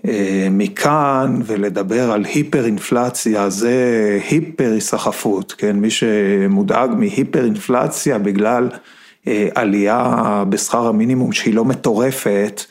אה, 0.09 0.49
מכאן 0.51 1.41
ולדבר 1.45 2.11
על 2.11 2.25
היפר 2.25 2.65
אינפלציה 2.65 3.51
זה 3.51 4.19
היפר 4.31 4.73
היסחפות, 4.73 5.55
כן, 5.59 5.77
מי 5.77 5.91
שמודאג 5.91 6.91
מהיפר 6.91 7.45
אינפלציה 7.45 8.19
בגלל 8.19 8.69
אה, 9.27 9.49
עלייה 9.55 10.45
בשכר 10.49 10.87
המינימום 10.87 11.33
שהיא 11.33 11.55
לא 11.55 11.65
מטורפת, 11.65 12.63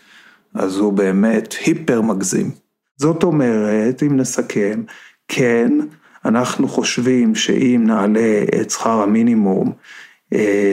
אז 0.53 0.77
הוא 0.77 0.93
באמת 0.93 1.55
היפר 1.65 2.01
מגזים. 2.01 2.51
זאת 2.97 3.23
אומרת, 3.23 4.03
אם 4.03 4.17
נסכם, 4.17 4.83
כן, 5.27 5.71
אנחנו 6.25 6.67
חושבים 6.67 7.35
שאם 7.35 7.83
נעלה 7.87 8.43
את 8.61 8.69
שכר 8.69 9.01
המינימום 9.01 9.71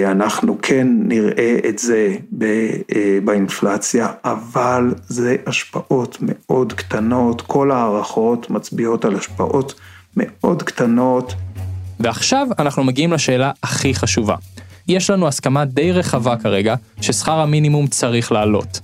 אנחנו 0.06 0.58
כן 0.62 0.88
נראה 0.90 1.56
את 1.68 1.78
זה 1.78 2.16
אה, 2.42 3.18
באינפלציה, 3.24 4.08
אבל 4.24 4.94
זה 5.08 5.36
השפעות 5.46 6.18
מאוד 6.20 6.72
קטנות, 6.72 7.40
כל 7.40 7.70
הערכות 7.70 8.50
מצביעות 8.50 9.04
על 9.04 9.16
השפעות 9.16 9.74
מאוד 10.16 10.62
קטנות. 10.62 11.34
ועכשיו 12.00 12.48
אנחנו 12.58 12.84
מגיעים 12.84 13.12
לשאלה 13.12 13.50
הכי 13.62 13.94
חשובה. 13.94 14.36
יש 14.88 15.10
לנו 15.10 15.28
הסכמה 15.28 15.64
די 15.64 15.92
רחבה 15.92 16.36
כרגע 16.36 16.74
ששכר 17.00 17.40
המינימום 17.40 17.86
צריך 17.86 18.32
לעלות. 18.32 18.80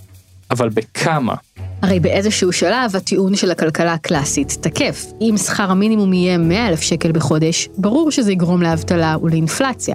אבל 0.51 0.69
בכמה? 0.69 1.35
הרי 1.83 2.01
באיזשהו 2.01 2.53
שלב 2.53 2.97
הטיעון 2.97 3.35
של 3.35 3.51
הכלכלה 3.51 3.93
הקלאסית 3.93 4.57
תקף. 4.61 5.07
אם 5.21 5.35
שכר 5.37 5.71
המינימום 5.71 6.13
יהיה 6.13 6.39
100 6.39 6.69
אלף 6.69 6.81
שקל 6.81 7.13
בחודש, 7.13 7.69
ברור 7.79 8.11
שזה 8.11 8.33
יגרום 8.33 8.63
לאבטלה 8.63 9.17
ולאינפלציה. 9.23 9.95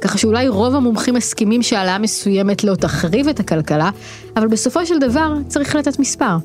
ככה 0.00 0.18
שאולי 0.18 0.48
רוב 0.48 0.74
המומחים 0.74 1.14
מסכימים 1.14 1.62
שהעלאה 1.62 1.98
מסוימת 1.98 2.64
לא 2.64 2.74
תחריב 2.74 3.28
את 3.28 3.40
הכלכלה, 3.40 3.90
אבל 4.36 4.48
בסופו 4.48 4.86
של 4.86 4.98
דבר 4.98 5.34
צריך 5.48 5.74
לתת 5.74 5.98
מספר. 5.98 6.36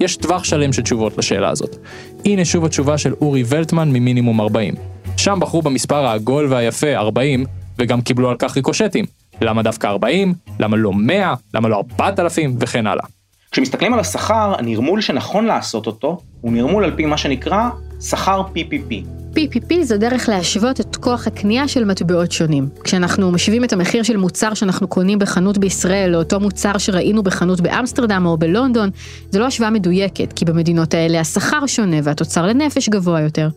יש 0.00 0.16
טווח 0.16 0.44
שלם 0.44 0.72
של 0.72 0.82
תשובות 0.82 1.18
לשאלה 1.18 1.48
הזאת. 1.48 1.76
הנה 2.24 2.44
שוב 2.44 2.64
התשובה 2.64 2.98
של 2.98 3.14
אורי 3.20 3.42
ולטמן 3.46 3.88
ממינימום 3.88 4.40
40. 4.40 4.74
שם 5.16 5.38
בחרו 5.40 5.62
במספר 5.62 6.06
העגול 6.06 6.46
והיפה 6.52 6.96
40, 6.96 7.44
וגם 7.78 8.00
קיבלו 8.00 8.30
על 8.30 8.36
כך 8.38 8.56
ריקושטים. 8.56 9.04
למה 9.40 9.62
דווקא 9.62 9.86
40? 9.86 10.34
למה 10.60 10.76
לא 10.76 10.92
100? 10.92 11.34
למה 11.54 11.68
לא 11.68 11.76
4,000? 12.00 12.56
וכן 12.60 12.86
הלאה. 12.86 13.04
כשמסתכלים 13.50 13.94
על 13.94 14.00
השכר, 14.00 14.54
הנרמול 14.58 15.00
שנכון 15.00 15.44
לעשות 15.44 15.86
אותו, 15.86 16.18
הוא 16.40 16.52
נרמול 16.52 16.84
על 16.84 16.96
פי 16.96 17.06
מה 17.06 17.16
שנקרא 17.16 17.68
שכר 18.00 18.42
PPP. 18.54 19.19
PPP 19.34 19.82
זו 19.82 19.98
דרך 19.98 20.28
להשוות 20.28 20.80
את 20.80 20.96
כוח 20.96 21.26
הקנייה 21.26 21.68
של 21.68 21.84
מטבעות 21.84 22.32
שונים. 22.32 22.68
כשאנחנו 22.84 23.32
משווים 23.32 23.64
את 23.64 23.72
המחיר 23.72 24.02
של 24.02 24.16
מוצר 24.16 24.54
שאנחנו 24.54 24.88
קונים 24.88 25.18
בחנות 25.18 25.58
בישראל 25.58 26.10
לאותו 26.10 26.40
מוצר 26.40 26.78
שראינו 26.78 27.22
בחנות 27.22 27.60
באמסטרדם 27.60 28.26
או 28.26 28.36
בלונדון, 28.36 28.90
זו 29.30 29.40
לא 29.40 29.46
השוואה 29.46 29.70
מדויקת, 29.70 30.32
כי 30.32 30.44
במדינות 30.44 30.94
האלה 30.94 31.20
השכר 31.20 31.66
שונה 31.66 31.96
והתוצר 32.02 32.46
לנפש 32.46 32.88
גבוה 32.88 33.20
יותר. 33.20 33.48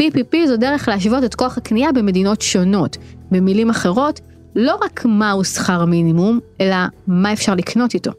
PPP 0.00 0.36
זו 0.46 0.56
דרך 0.56 0.88
להשוות 0.88 1.24
את 1.24 1.34
כוח 1.34 1.58
הקנייה 1.58 1.92
במדינות 1.92 2.42
שונות. 2.42 2.96
במילים 3.30 3.70
אחרות, 3.70 4.20
לא 4.56 4.78
רק 4.82 5.04
מהו 5.04 5.44
שכר 5.44 5.82
המינימום, 5.82 6.40
אלא 6.60 6.76
מה 7.06 7.32
אפשר 7.32 7.54
לקנות 7.54 7.94
איתו. 7.94 8.10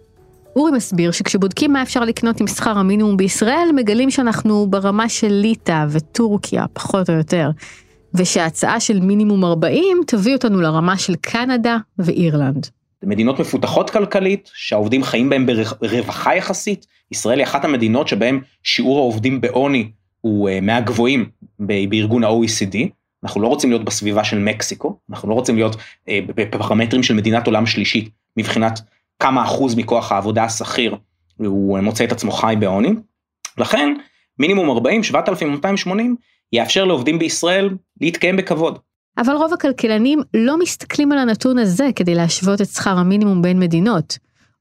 אורי 0.60 0.72
מסביר 0.72 1.12
שכשבודקים 1.12 1.74
מה 1.74 1.82
אפשר 1.82 2.00
לקנות 2.00 2.41
עם 2.41 2.48
שכר 2.48 2.78
המינימום 2.78 3.17
בישראל, 3.17 3.69
מגלים 3.76 4.12
שאנחנו 4.12 4.67
ברמה 4.69 5.10
של 5.10 5.28
ליטא 5.28 5.86
וטורקיה, 5.89 6.65
פחות 6.74 7.10
או 7.10 7.15
יותר. 7.15 7.50
ושההצעה 8.13 8.80
של 8.80 9.00
מינימום 9.00 9.45
40 9.45 9.98
תביא 10.08 10.34
אותנו 10.34 10.62
לרמה 10.62 10.98
של 10.98 11.15
קנדה 11.15 11.78
ואירלנד. 12.00 12.67
מדינות 13.04 13.39
מפותחות 13.39 13.89
כלכלית, 13.89 14.50
שהעובדים 14.54 15.04
חיים 15.04 15.30
בהן 15.30 15.45
ברווחה 15.82 16.36
יחסית. 16.36 16.86
ישראל 17.12 17.39
היא 17.39 17.45
אחת 17.45 17.65
המדינות 17.65 18.08
שבהן 18.08 18.39
שיעור 18.63 18.98
העובדים 18.98 19.41
בעוני 19.41 19.91
הוא 20.22 20.50
אה, 20.50 20.62
מהגבוהים 20.62 21.30
בארגון 21.60 22.24
ה-OECD. 22.24 22.78
אנחנו 23.24 23.41
לא 23.41 23.48
רוצים 23.48 23.69
להיות 23.69 23.86
בסביבה 23.86 24.24
של 24.24 24.39
מקסיקו, 24.39 24.98
אנחנו 25.10 25.30
לא 25.30 25.34
רוצים 25.34 25.56
להיות 25.56 25.76
אה, 26.10 26.19
בפרמטרים 26.36 27.04
של 27.04 27.13
מדינת 27.13 27.48
עולם 27.48 27.65
שלישית 27.65 28.10
מבחינת 28.38 28.80
כמה 29.20 29.44
אחוז 29.44 29.76
מכוח 29.76 30.12
העבודה 30.12 30.44
השכיר 30.44 30.96
הוא 31.38 31.80
מוצא 31.80 32.04
את 32.04 32.12
עצמו 32.12 32.32
חי 32.32 32.56
בעוני. 32.60 32.94
לכן 33.58 33.94
מינימום 34.40 34.70
40, 34.70 35.04
7,280 35.04 36.16
יאפשר 36.54 36.86
לעובדים 36.86 37.20
בישראל 37.20 37.70
להתקיים 38.02 38.38
בכבוד. 38.38 38.80
אבל 39.18 39.34
רוב 39.34 39.54
הכלכלנים 39.54 40.20
לא 40.34 40.60
מסתכלים 40.60 41.12
על 41.12 41.18
הנתון 41.18 41.58
הזה 41.58 41.88
כדי 41.96 42.16
להשוות 42.16 42.62
את 42.62 42.68
שכר 42.68 42.98
המינימום 42.98 43.42
בין 43.42 43.60
מדינות. 43.60 44.18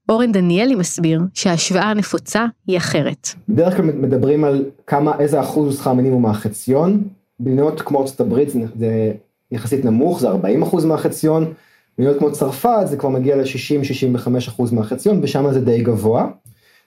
אורן 0.09 0.31
דניאלי 0.31 0.75
מסביר 0.75 1.21
שההשוואה 1.33 1.89
הנפוצה 1.89 2.45
היא 2.67 2.77
אחרת. 2.77 3.27
בדרך 3.49 3.77
כלל 3.77 3.85
מדברים 3.85 4.43
על 4.43 4.65
כמה, 4.87 5.11
איזה 5.19 5.41
אחוז 5.41 5.67
הוא 5.67 5.73
שכר 5.73 5.93
מינימום 5.93 6.23
מהחציון. 6.23 7.03
במדינות 7.39 7.81
כמו 7.81 8.01
ארצות 8.01 8.19
הברית 8.19 8.49
זה 8.49 9.11
יחסית 9.51 9.85
נמוך, 9.85 10.19
זה 10.19 10.27
40 10.27 10.63
אחוז 10.63 10.85
מהחציון. 10.85 11.53
מדינות 11.99 12.17
כמו 12.19 12.31
צרפת 12.31 12.85
זה 12.85 12.97
כבר 12.97 13.09
מגיע 13.09 13.35
ל-60-65 13.35 14.29
אחוז 14.47 14.71
מהחציון 14.71 15.19
ושם 15.23 15.51
זה 15.51 15.61
די 15.61 15.81
גבוה. 15.81 16.27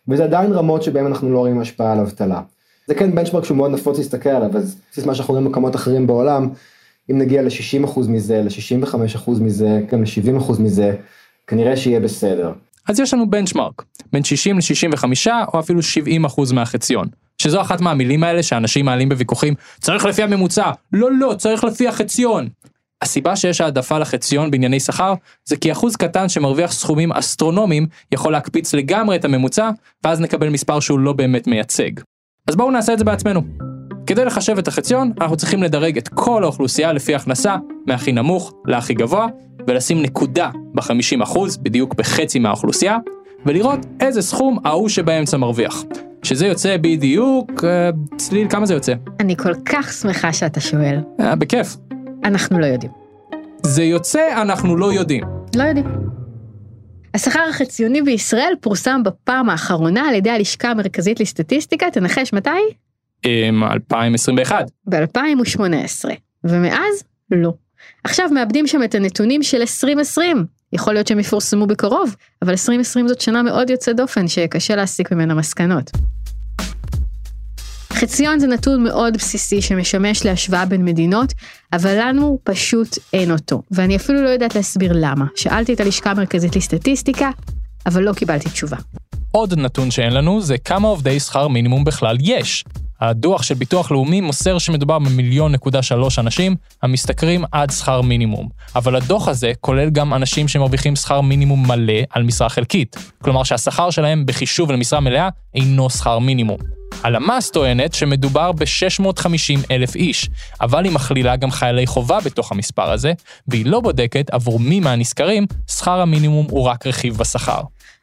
וזה 0.09 0.25
עדיין 0.25 0.53
רמות 0.53 0.83
שבהם 0.83 1.07
אנחנו 1.07 1.33
לא 1.33 1.38
רואים 1.38 1.61
השפעה 1.61 1.92
על 1.92 2.01
אבטלה. 2.01 2.40
זה 2.87 2.94
כן 2.94 3.14
בנצ'מרק 3.14 3.44
שהוא 3.44 3.57
מאוד 3.57 3.70
נפוץ 3.70 3.98
להסתכל 3.98 4.29
עליו, 4.29 4.57
אז 4.57 4.77
בסיס 4.92 5.07
מה 5.07 5.14
שאנחנו 5.14 5.33
רואים 5.33 5.46
במקומות 5.46 5.77
אחרים 5.77 6.07
בעולם, 6.07 6.48
אם 7.11 7.18
נגיע 7.18 7.42
ל-60 7.42 7.85
אחוז 7.85 8.09
מזה, 8.09 8.42
ל-65 8.42 8.94
אחוז 9.16 9.40
מזה, 9.40 9.81
גם 9.92 10.03
ל-70 10.03 10.38
אחוז 10.38 10.59
מזה, 10.59 10.96
כנראה 11.46 11.77
שיהיה 11.77 12.01
בסדר. 12.01 12.53
אז 12.88 13.01
יש 13.01 13.14
לנו 13.14 13.31
בנצ'מרק, 13.31 13.83
בין 14.12 14.25
60 14.25 14.57
ל-65 14.57 15.05
או 15.55 15.61
אפילו 15.61 15.83
70 15.83 16.25
אחוז 16.25 16.53
מהחציון. 16.53 17.07
שזו 17.38 17.61
אחת 17.61 17.81
מהמילים 17.81 18.25
האלה 18.25 18.42
שאנשים 18.42 18.85
מעלים 18.85 19.09
בוויכוחים, 19.09 19.55
צריך 19.81 20.05
לפי 20.05 20.22
הממוצע, 20.22 20.70
לא 20.92 21.09
לא, 21.12 21.35
צריך 21.38 21.64
לפי 21.64 21.88
החציון. 21.88 22.48
הסיבה 23.03 23.37
שיש 23.37 23.61
העדפה 23.61 23.99
לחציון 23.99 24.51
בענייני 24.51 24.81
שכר, 24.81 25.15
זה 25.45 25.57
כי 25.57 25.73
אחוז 25.73 25.97
קטן 25.97 26.29
שמרוויח 26.29 26.73
סכומים 26.73 27.12
אסטרונומיים 27.12 27.87
יכול 28.12 28.33
להקפיץ 28.33 28.75
לגמרי 28.75 29.17
את 29.17 29.25
הממוצע, 29.25 29.71
ואז 30.05 30.21
נקבל 30.21 30.49
מספר 30.49 30.81
שהוא 30.81 30.99
לא 30.99 31.12
באמת 31.12 31.47
מייצג. 31.47 31.91
אז 32.49 32.57
בואו 32.57 32.71
נעשה 32.71 32.93
את 32.93 32.99
זה 32.99 33.05
בעצמנו. 33.05 33.43
כדי 34.07 34.25
לחשב 34.25 34.59
את 34.59 34.69
החציון, 34.69 35.12
אנחנו 35.21 35.37
צריכים 35.37 35.62
לדרג 35.62 35.99
את 35.99 36.09
כל 36.09 36.45
האוכלוסייה 36.45 36.93
לפי 36.93 37.15
הכנסה, 37.15 37.57
מהכי 37.87 38.12
נמוך 38.12 38.53
להכי 38.67 38.95
גבוה, 38.95 39.27
ולשים 39.67 40.03
נקודה 40.03 40.51
ב-50%, 40.75 41.38
בדיוק 41.62 41.95
בחצי 41.95 42.38
מהאוכלוסייה, 42.38 42.99
ולראות 43.47 43.79
איזה 44.01 44.23
סכום 44.23 44.59
ההוא 44.65 44.88
שבאמצע 44.88 45.37
מרוויח. 45.37 45.85
שזה 46.23 46.47
יוצא 46.47 46.77
בדיוק, 46.77 47.65
אה, 47.65 47.91
צליל, 48.17 48.49
כמה 48.51 48.67
זה 48.67 48.75
יוצא? 48.75 48.95
אני 49.21 49.37
כל 49.37 49.55
כך 49.65 49.93
שמחה 49.93 50.33
שאתה 50.33 50.61
שואל. 50.61 51.01
אה, 51.21 51.37
בכיף. 51.37 51.77
אנחנו 52.25 52.59
לא 52.59 52.67
יודעים. 52.67 52.93
זה 53.63 53.83
יוצא, 53.83 54.43
אנחנו 54.43 54.77
לא 54.77 54.93
יודעים. 54.93 55.25
לא 55.57 55.63
יודעים. 55.63 55.87
השכר 57.15 57.41
החציוני 57.51 58.03
בישראל 58.03 58.53
פורסם 58.61 59.03
בפעם 59.05 59.51
האחרונה 59.51 60.09
על 60.09 60.15
ידי 60.15 60.31
הלשכה 60.31 60.71
המרכזית 60.71 61.21
לסטטיסטיקה, 61.21 61.91
תנחש 61.91 62.33
מתי? 62.33 62.51
עם 63.23 63.65
2021. 63.65 64.67
ב-2018. 64.87 66.11
ומאז, 66.45 67.05
לא. 67.31 67.53
עכשיו 68.05 68.29
מאבדים 68.33 68.67
שם 68.67 68.83
את 68.83 68.95
הנתונים 68.95 69.43
של 69.43 69.61
2020. 69.61 70.45
יכול 70.73 70.95
להיות 70.95 71.07
שהם 71.07 71.19
יפורסמו 71.19 71.67
בקרוב, 71.67 72.17
אבל 72.43 72.51
2020 72.51 73.09
זאת 73.09 73.21
שנה 73.21 73.43
מאוד 73.43 73.71
יוצאת 73.71 73.97
דופן 73.97 74.29
שקשה 74.29 74.77
להסיק 74.77 75.13
ממנה 75.13 75.35
מסקנות. 75.35 75.91
חציון 78.03 78.38
זה 78.38 78.47
נתון 78.47 78.85
מאוד 78.85 79.17
בסיסי 79.17 79.62
שמשמש 79.62 80.25
להשוואה 80.25 80.67
בין 80.67 80.85
מדינות, 80.85 81.33
אבל 81.73 81.99
לנו 81.99 82.38
פשוט 82.45 82.99
אין 83.12 83.31
אותו, 83.31 83.62
ואני 83.71 83.97
אפילו 83.97 84.23
לא 84.23 84.29
יודעת 84.29 84.55
להסביר 84.55 84.93
למה. 84.95 85.25
שאלתי 85.37 85.75
את 85.75 85.81
הלשכה 85.81 86.11
המרכזית 86.11 86.57
לסטטיסטיקה, 86.57 87.31
אבל 87.87 88.03
לא 88.03 88.12
קיבלתי 88.12 88.49
תשובה. 88.49 88.77
עוד 89.31 89.59
נתון 89.59 89.91
שאין 89.91 90.12
לנו 90.12 90.41
זה 90.41 90.59
כמה 90.59 90.88
עובדי 90.88 91.21
שכר 91.21 91.49
מינימום 91.49 91.85
בכלל 91.85 92.17
יש. 92.21 92.65
הדוח 93.03 93.43
של 93.43 93.55
ביטוח 93.55 93.91
לאומי 93.91 94.21
מוסר 94.21 94.59
שמדובר 94.59 94.99
במיליון 94.99 95.53
נקודה 95.53 95.83
שלוש 95.83 96.19
אנשים 96.19 96.57
המשתכרים 96.83 97.45
עד 97.53 97.71
שכר 97.71 98.01
מינימום. 98.01 98.49
אבל 98.77 98.97
הדוח 98.97 99.29
הזה 99.29 99.53
כולל 99.61 99.91
גם 99.91 100.15
אנשים 100.15 100.49
שמרוויחים 100.49 100.97
שכר 100.97 101.21
מינימום 101.21 101.67
מלא 101.69 102.03
על 102.11 102.23
משרה 102.23 102.49
חלקית. 102.49 102.97
כלומר 103.23 103.43
שהשכר 103.43 103.91
שלהם 103.91 104.27
בחישוב 104.27 104.73
למשרה 104.73 105.01
מלאה 105.01 105.29
אינו 105.55 105.91
שכר 105.91 106.19
מינימום. 106.19 106.59
הלמ"ס 107.03 107.51
טוענת 107.51 107.95
שמדובר 107.95 108.53
ב-650 108.53 109.67
אלף 109.71 109.97
איש, 109.97 110.29
אבל 110.61 110.85
היא 110.85 110.93
מכלילה 110.93 111.37
גם 111.37 111.51
חיילי 111.51 111.87
חובה 111.87 112.19
בתוך 112.25 112.53
המספר 112.53 112.93
הזה, 112.93 113.12
והיא 113.49 113.67
לא 113.67 113.81
בודקת 113.81 114.31
עבור 114.31 114.61
מי 114.61 114.81
מהנסקרים 114.81 115.47
שכר 115.71 116.01
המינימום 116.01 116.47
הוא 116.51 116.62
רק 116.62 116.87
רכיב 116.87 117.17
בשכר. 117.17 117.61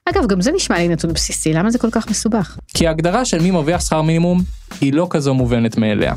אגב, 0.10 0.28
גם 0.28 0.42
זה 0.42 0.52
נשמע 0.52 0.78
לי 0.78 0.88
נתון 0.88 1.14
בסיסי, 1.14 1.54
למה 1.54 1.72
זה 1.72 1.80
כל 1.80 1.92
כך 1.92 2.10
מסובך? 2.10 2.58
כי 2.68 2.88
ההגדרה 2.88 3.26
של 3.26 3.42
מי 3.42 3.52
מרוויח 3.52 3.82
שכר 3.82 4.02
מינימום 4.02 4.42
היא 4.82 4.94
לא 4.94 5.08
כזו 5.10 5.34
מובנת 5.34 5.78
מאליה. 5.78 6.14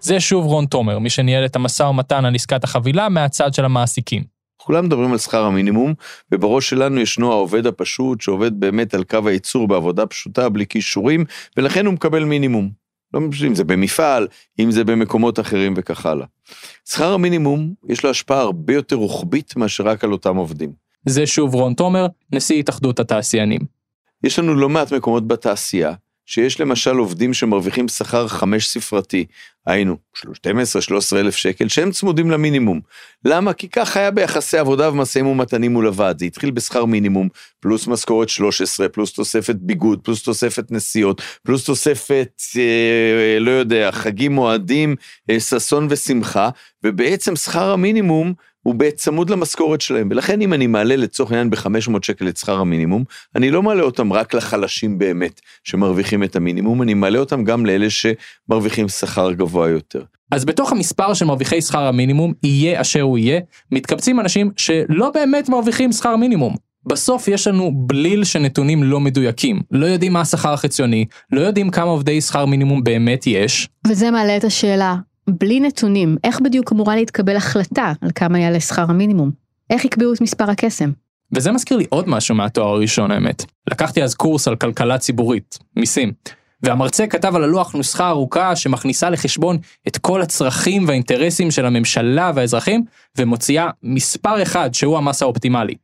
זה 0.00 0.20
שוב 0.20 0.46
רון 0.46 0.66
תומר, 0.66 0.98
מי 0.98 1.10
שניהל 1.10 1.44
את 1.44 1.56
המשא 1.56 1.82
ומתן 1.82 2.24
על 2.24 2.34
עסקת 2.34 2.64
החבילה 2.64 3.08
מהצד 3.08 3.54
של 3.54 3.64
המעסיקים. 3.64 4.22
כולם 4.56 4.84
מדברים 4.84 5.12
על 5.12 5.18
שכר 5.18 5.44
המינימום, 5.44 5.94
ובראש 6.32 6.68
שלנו 6.68 7.00
ישנו 7.00 7.32
העובד 7.32 7.66
הפשוט 7.66 8.20
שעובד 8.20 8.60
באמת 8.60 8.94
על 8.94 9.04
קו 9.04 9.28
הייצור 9.28 9.68
בעבודה 9.68 10.06
פשוטה 10.06 10.48
בלי 10.48 10.66
כישורים, 10.66 11.24
ולכן 11.56 11.86
הוא 11.86 11.94
מקבל 11.94 12.24
מינימום. 12.24 12.70
לא 13.14 13.20
משנה 13.20 13.48
אם 13.48 13.54
זה 13.54 13.64
במפעל, 13.64 14.28
אם 14.58 14.70
זה 14.70 14.84
במקומות 14.84 15.40
אחרים 15.40 15.74
וכך 15.76 16.06
הלאה. 16.06 16.26
שכר 16.88 17.12
המינימום 17.12 17.74
יש 17.88 18.04
לו 18.04 18.10
השפעה 18.10 18.40
הרבה 18.40 18.74
יותר 18.74 18.96
רוחבית 18.96 19.56
מאשר 19.56 19.84
רק 19.84 20.04
על 20.04 20.12
אותם 20.12 20.36
עובדים. 20.36 20.89
זה 21.06 21.26
שוב 21.26 21.54
רון 21.54 21.74
תומר, 21.74 22.06
נשיא 22.32 22.58
התאחדות 22.58 23.00
התעשיינים. 23.00 23.60
יש 24.24 24.38
לנו 24.38 24.54
לא 24.54 24.68
מעט 24.68 24.92
מקומות 24.92 25.28
בתעשייה, 25.28 25.92
שיש 26.26 26.60
למשל 26.60 26.96
עובדים 26.96 27.34
שמרוויחים 27.34 27.88
שכר 27.88 28.28
חמש 28.28 28.68
ספרתי, 28.68 29.24
היינו 29.66 29.96
12-13 30.18 30.26
אלף 31.16 31.36
שקל, 31.36 31.68
שהם 31.68 31.90
צמודים 31.90 32.30
למינימום. 32.30 32.80
למה? 33.24 33.52
כי 33.52 33.68
כך 33.68 33.96
היה 33.96 34.10
ביחסי 34.10 34.58
עבודה 34.58 34.90
ומשאים 34.90 35.26
ומתנים 35.26 35.72
מול 35.72 35.86
הוועד. 35.86 36.18
זה 36.18 36.24
התחיל 36.24 36.50
בשכר 36.50 36.84
מינימום, 36.84 37.28
פלוס 37.60 37.86
משכורת 37.86 38.28
13, 38.28 38.88
פלוס 38.88 39.12
תוספת 39.12 39.54
ביגוד, 39.54 40.00
פלוס 40.02 40.22
תוספת 40.22 40.70
נסיעות, 40.70 41.22
פלוס 41.42 41.64
תוספת, 41.64 42.42
אה, 42.56 43.38
לא 43.40 43.50
יודע, 43.50 43.92
חגים, 43.92 44.32
מועדים, 44.32 44.96
אה, 45.30 45.40
ששון 45.40 45.86
ושמחה, 45.90 46.48
ובעצם 46.84 47.36
שכר 47.36 47.72
המינימום 47.72 48.32
הוא 48.62 48.74
בצמוד 48.74 49.30
למשכורת 49.30 49.80
שלהם, 49.80 50.08
ולכן 50.10 50.40
אם 50.40 50.52
אני 50.52 50.66
מעלה 50.66 50.96
לצורך 50.96 51.30
העניין 51.30 51.50
ב-500 51.50 51.98
שקל 52.02 52.28
את 52.28 52.36
שכר 52.36 52.60
המינימום, 52.60 53.04
אני 53.36 53.50
לא 53.50 53.62
מעלה 53.62 53.82
אותם 53.82 54.12
רק 54.12 54.34
לחלשים 54.34 54.98
באמת 54.98 55.40
שמרוויחים 55.64 56.24
את 56.24 56.36
המינימום, 56.36 56.82
אני 56.82 56.94
מעלה 56.94 57.18
אותם 57.18 57.44
גם 57.44 57.66
לאלה 57.66 57.86
שמרוויחים 57.90 58.88
שכר 58.88 59.32
גבוה 59.32 59.68
יותר. 59.68 60.02
אז 60.30 60.44
בתוך 60.44 60.72
המספר 60.72 61.14
של 61.14 61.24
מרוויחי 61.24 61.62
שכר 61.62 61.86
המינימום, 61.86 62.32
יהיה 62.42 62.80
אשר 62.80 63.02
הוא 63.02 63.18
יהיה, 63.18 63.40
מתקבצים 63.72 64.20
אנשים 64.20 64.50
שלא 64.56 65.10
באמת 65.14 65.48
מרוויחים 65.48 65.92
שכר 65.92 66.16
מינימום. 66.16 66.56
בסוף 66.86 67.28
יש 67.28 67.46
לנו 67.46 67.72
בליל 67.74 68.24
של 68.24 68.38
נתונים 68.38 68.82
לא 68.82 69.00
מדויקים, 69.00 69.60
לא 69.70 69.86
יודעים 69.86 70.12
מה 70.12 70.20
השכר 70.20 70.52
החציוני, 70.52 71.04
לא 71.32 71.40
יודעים 71.40 71.70
כמה 71.70 71.90
עובדי 71.90 72.20
שכר 72.20 72.46
מינימום 72.46 72.84
באמת 72.84 73.26
יש. 73.26 73.68
וזה 73.86 74.10
מעלה 74.10 74.36
את 74.36 74.44
השאלה, 74.44 74.96
בלי 75.38 75.60
נתונים, 75.60 76.16
איך 76.24 76.40
בדיוק 76.40 76.72
אמורה 76.72 76.96
להתקבל 76.96 77.36
החלטה 77.36 77.92
על 78.00 78.10
כמה 78.14 78.38
יעלה 78.38 78.60
שכר 78.60 78.84
המינימום? 78.88 79.30
איך 79.70 79.84
יקבעו 79.84 80.12
את 80.12 80.20
מספר 80.20 80.50
הקסם? 80.50 80.90
וזה 81.32 81.52
מזכיר 81.52 81.76
לי 81.76 81.86
עוד 81.88 82.08
משהו 82.08 82.34
מהתואר 82.34 82.68
הראשון 82.68 83.10
האמת. 83.10 83.44
לקחתי 83.70 84.02
אז 84.02 84.14
קורס 84.14 84.48
על 84.48 84.56
כלכלה 84.56 84.98
ציבורית, 84.98 85.58
מיסים. 85.76 86.12
והמרצה 86.62 87.06
כתב 87.06 87.36
על 87.36 87.44
הלוח 87.44 87.72
נוסחה 87.72 88.08
ארוכה 88.08 88.56
שמכניסה 88.56 89.10
לחשבון 89.10 89.58
את 89.88 89.98
כל 89.98 90.22
הצרכים 90.22 90.88
והאינטרסים 90.88 91.50
של 91.50 91.66
הממשלה 91.66 92.32
והאזרחים, 92.34 92.84
ומוציאה 93.18 93.70
מספר 93.82 94.42
אחד 94.42 94.74
שהוא 94.74 94.98
המס 94.98 95.22
האופטימלי. 95.22 95.74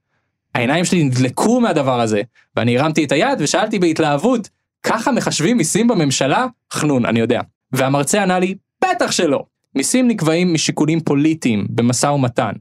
העיניים 0.54 0.84
שלי 0.84 1.04
נדלקו 1.04 1.60
מהדבר 1.60 2.00
הזה, 2.00 2.22
ואני 2.56 2.78
הרמתי 2.78 3.04
את 3.04 3.12
היד 3.12 3.38
ושאלתי 3.40 3.78
בהתלהבות, 3.78 4.48
ככה 4.82 5.12
מחשבים 5.12 5.56
מיסים 5.56 5.88
בממשלה? 5.88 6.46
חנון, 6.72 7.06
אני 7.06 7.20
יודע. 7.20 7.40
והמרצה 7.72 8.22
ענה 8.22 8.38
לי, 8.38 8.54
בטח 8.90 9.10
שלא. 9.10 9.44
מיסים 9.74 10.08
נקבעים 10.08 10.54
משיקולים 10.54 11.00
פוליטיים 11.00 11.66
במשא 11.70 12.06
ומתן. 12.06 12.52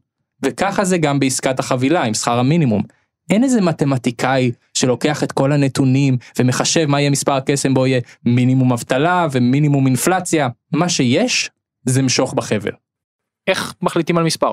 וככה 0.43 0.85
זה 0.85 0.97
גם 0.97 1.19
בעסקת 1.19 1.59
החבילה 1.59 2.03
עם 2.03 2.13
שכר 2.13 2.39
המינימום. 2.39 2.83
אין 3.29 3.43
איזה 3.43 3.61
מתמטיקאי 3.61 4.51
שלוקח 4.73 5.23
את 5.23 5.31
כל 5.31 5.51
הנתונים 5.51 6.17
ומחשב 6.39 6.85
מה 6.85 6.99
יהיה 7.01 7.09
מספר 7.09 7.33
הקסם 7.33 7.73
בו 7.73 7.87
יהיה 7.87 8.01
מינימום 8.25 8.73
אבטלה 8.73 9.27
ומינימום 9.31 9.87
אינפלציה. 9.87 10.49
מה 10.73 10.89
שיש 10.89 11.49
זה 11.85 12.01
משוך 12.01 12.33
בחבל. 12.33 12.71
איך 13.47 13.73
מחליטים 13.81 14.17
על 14.17 14.23
מספר? 14.23 14.51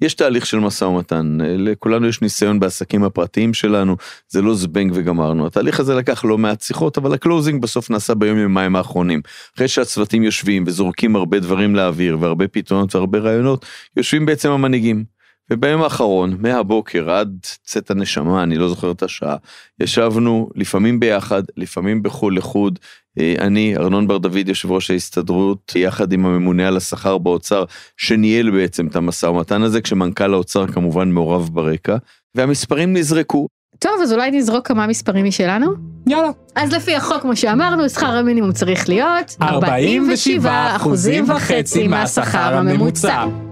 יש 0.00 0.14
תהליך 0.14 0.46
של 0.46 0.58
משא 0.58 0.84
ומתן, 0.84 1.38
לכולנו 1.40 2.08
יש 2.08 2.22
ניסיון 2.22 2.60
בעסקים 2.60 3.04
הפרטיים 3.04 3.54
שלנו, 3.54 3.96
זה 4.28 4.42
לא 4.42 4.54
זבנג 4.54 4.92
וגמרנו. 4.94 5.46
התהליך 5.46 5.80
הזה 5.80 5.94
לקח 5.94 6.24
לא 6.24 6.38
מעט 6.38 6.60
שיחות, 6.60 6.98
אבל 6.98 7.14
ה 7.14 7.20
closing 7.20 7.62
בסוף 7.62 7.90
נעשה 7.90 8.14
ביום 8.14 8.38
יומיים 8.38 8.76
האחרונים. 8.76 9.20
אחרי 9.56 9.68
שהצוותים 9.68 10.22
יושבים 10.22 10.64
וזורקים 10.66 11.16
הרבה 11.16 11.38
דברים 11.38 11.76
לאוויר 11.76 12.16
והרבה 12.20 12.48
פתרונות 12.48 12.94
והרבה 12.94 13.18
רעיונות, 13.18 13.66
יושבים 13.96 14.26
בעצם 14.26 14.50
המנהיגים. 14.50 15.04
וביום 15.50 15.82
האחרון, 15.82 16.36
מהבוקר 16.38 17.10
עד 17.10 17.38
צאת 17.64 17.90
הנשמה, 17.90 18.42
אני 18.42 18.56
לא 18.56 18.68
זוכר 18.68 18.90
את 18.90 19.02
השעה, 19.02 19.36
ישבנו 19.80 20.48
לפעמים 20.54 21.00
ביחד, 21.00 21.42
לפעמים 21.56 22.02
בכל 22.02 22.32
לחוד. 22.36 22.78
אה, 23.18 23.34
אני, 23.38 23.76
ארנון 23.76 24.08
בר 24.08 24.18
דוד, 24.18 24.48
יושב 24.48 24.70
ראש 24.70 24.90
ההסתדרות, 24.90 25.72
יחד 25.76 26.12
עם 26.12 26.26
הממונה 26.26 26.68
על 26.68 26.76
השכר 26.76 27.18
באוצר, 27.18 27.64
שניהל 27.96 28.50
בעצם 28.50 28.86
את 28.86 28.96
המשא 28.96 29.26
ומתן 29.26 29.62
הזה, 29.62 29.80
כשמנכ"ל 29.80 30.34
האוצר 30.34 30.66
כמובן 30.66 31.10
מעורב 31.10 31.50
ברקע, 31.52 31.96
והמספרים 32.34 32.96
נזרקו. 32.96 33.48
טוב, 33.78 33.92
אז 34.02 34.12
אולי 34.12 34.30
נזרוק 34.30 34.68
כמה 34.68 34.86
מספרים 34.86 35.24
משלנו? 35.24 35.72
יאללה. 36.06 36.30
אז 36.54 36.72
לפי 36.72 36.96
החוק, 36.96 37.22
כמו 37.22 37.36
שאמרנו, 37.36 37.88
שכר 37.88 38.16
המינימום 38.16 38.52
צריך 38.52 38.88
להיות 38.88 39.36
47 39.42 40.76
אחוזים 40.76 41.30
וחצי 41.30 41.88
מהשכר 41.88 42.56
הממוצע. 42.56 43.51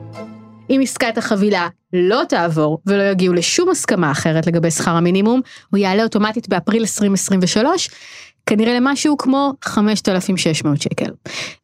אם 0.70 0.80
עסקת 0.82 1.18
החבילה 1.18 1.68
לא 1.92 2.22
תעבור 2.28 2.78
ולא 2.86 3.02
יגיעו 3.02 3.34
לשום 3.34 3.70
הסכמה 3.70 4.10
אחרת 4.10 4.46
לגבי 4.46 4.70
שכר 4.70 4.90
המינימום, 4.90 5.40
הוא 5.70 5.78
יעלה 5.78 6.02
אוטומטית 6.02 6.48
באפריל 6.48 6.82
2023, 6.82 7.90
כנראה 8.46 8.74
למשהו 8.74 9.16
כמו 9.16 9.52
5,600 9.64 10.82
שקל. 10.82 11.10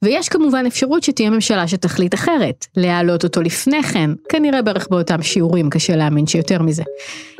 ויש 0.03 0.29
כמובן 0.29 0.67
אפשרות 0.67 1.03
שתהיה 1.03 1.31
ממשלה 1.31 1.69
שתחליט 1.69 2.15
אחרת, 2.15 2.67
להעלות 2.77 3.25
אותו 3.25 3.43
לפני 3.43 3.83
כן, 3.83 4.11
כנראה 4.29 4.63
בערך 4.63 4.89
באותם 4.91 5.23
שיעורים, 5.23 5.71
קשה 5.71 5.97
להאמין 5.97 6.27
שיותר 6.27 6.63
מזה. 6.63 6.83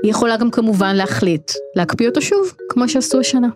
היא 0.03 0.11
יכולה 0.11 0.37
גם 0.37 0.51
כמובן 0.51 0.97
להחליט 0.97 1.53
להקפיא 1.77 2.09
אותו 2.09 2.23
שוב, 2.23 2.53
כמו 2.69 2.89
שעשו 2.89 3.21
השנה. 3.21 3.49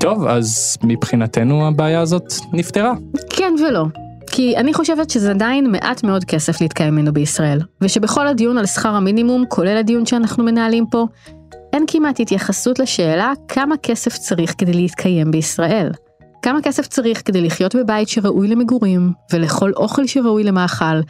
טוב, 0.00 0.26
אז 0.26 0.76
מבחינתנו 0.82 1.68
הבעיה 1.68 2.00
הזאת 2.00 2.32
נפתרה. 2.52 2.94
כן 3.30 3.54
ולא. 3.68 3.84
כי 4.30 4.56
אני 4.56 4.74
חושבת 4.74 5.10
שזה 5.10 5.30
עדיין 5.30 5.70
מעט 5.70 6.04
מאוד 6.04 6.24
כסף 6.24 6.60
להתקיים 6.60 6.94
ממנו 6.94 7.12
בישראל, 7.12 7.60
ושבכל 7.80 8.26
הדיון 8.26 8.58
על 8.58 8.66
שכר 8.66 8.88
המינימום, 8.88 9.44
כולל 9.48 9.76
הדיון 9.76 10.06
שאנחנו 10.06 10.44
מנהלים 10.44 10.86
פה, 10.90 11.06
אין 11.72 11.84
כמעט 11.86 12.20
התייחסות 12.20 12.78
לשאלה 12.78 13.32
כמה 13.48 13.76
כסף 13.82 14.16
צריך 14.16 14.54
כדי 14.58 14.72
להתקיים 14.72 15.30
בישראל. 15.30 15.90
כמה 16.42 16.62
כסף 16.62 16.86
צריך 16.86 17.22
כדי 17.24 17.40
לחיות 17.40 17.74
בבית 17.74 18.08
שראוי 18.08 18.48
למגורים, 18.48 19.12
ולאכול 19.32 19.72
אוכל 19.76 20.06
שראוי 20.06 20.44
למאכל, 20.44 21.00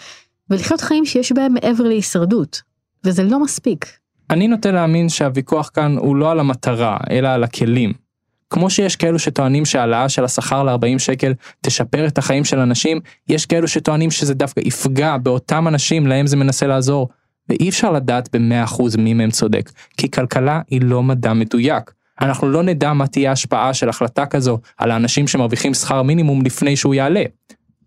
ולחיות 0.51 0.81
חיים 0.81 1.05
שיש 1.05 1.33
בהם 1.33 1.55
מעבר 1.55 1.85
להישרדות. 1.85 2.63
וזה 3.05 3.25
לא 3.25 3.43
מספיק. 3.43 3.87
אני 4.31 4.49
נוטה 4.49 4.71
להאמין 4.71 5.09
שהוויכוח 5.09 5.71
כאן 5.75 5.97
הוא 5.99 6.17
לא 6.17 6.31
על 6.31 6.41
המטרה, 6.41 6.97
אלא 7.11 7.29
על 7.29 7.45
הכלים. 7.45 8.08
כמו 8.51 8.71
שיש 8.71 8.97
כאלו 8.97 9.19
שטוענים 9.19 9.65
שהעלאה 9.65 10.09
של 10.09 10.25
השכר 10.25 10.63
ל-40 10.63 10.99
שקל 10.99 11.35
תשפר 11.61 12.07
את 12.07 12.19
החיים 12.19 12.45
של 12.45 12.59
אנשים, 12.59 13.01
יש 13.29 13.47
כאלו 13.47 13.69
שטוענים 13.69 14.11
שזה 14.11 14.35
דווקא 14.35 14.61
יפגע 14.61 15.17
באותם 15.17 15.69
אנשים 15.69 16.07
להם 16.07 16.27
זה 16.27 16.37
מנסה 16.37 16.67
לעזור. 16.67 17.09
ואי 17.49 17.69
אפשר 17.69 17.93
לדעת 17.93 18.37
ב-100% 18.37 18.83
מי 18.99 19.15
מהם 19.15 19.31
צודק, 19.31 19.71
כי 19.97 20.11
כלכלה 20.11 20.61
היא 20.71 20.81
לא 20.83 21.03
מדע 21.03 21.33
מדויק. 21.33 21.93
אנחנו 22.21 22.49
לא 22.49 22.63
נדע 22.63 22.93
מה 22.93 23.07
תהיה 23.07 23.31
ההשפעה 23.31 23.75
של 23.75 23.89
החלטה 23.89 24.27
כזו 24.27 24.59
על 24.77 24.91
האנשים 24.91 25.29
שמרוויחים 25.29 25.75
שכר 25.75 26.03
מינימום 26.03 26.43
לפני 26.45 26.77
שהוא 26.77 26.95
יעלה. 26.95 27.23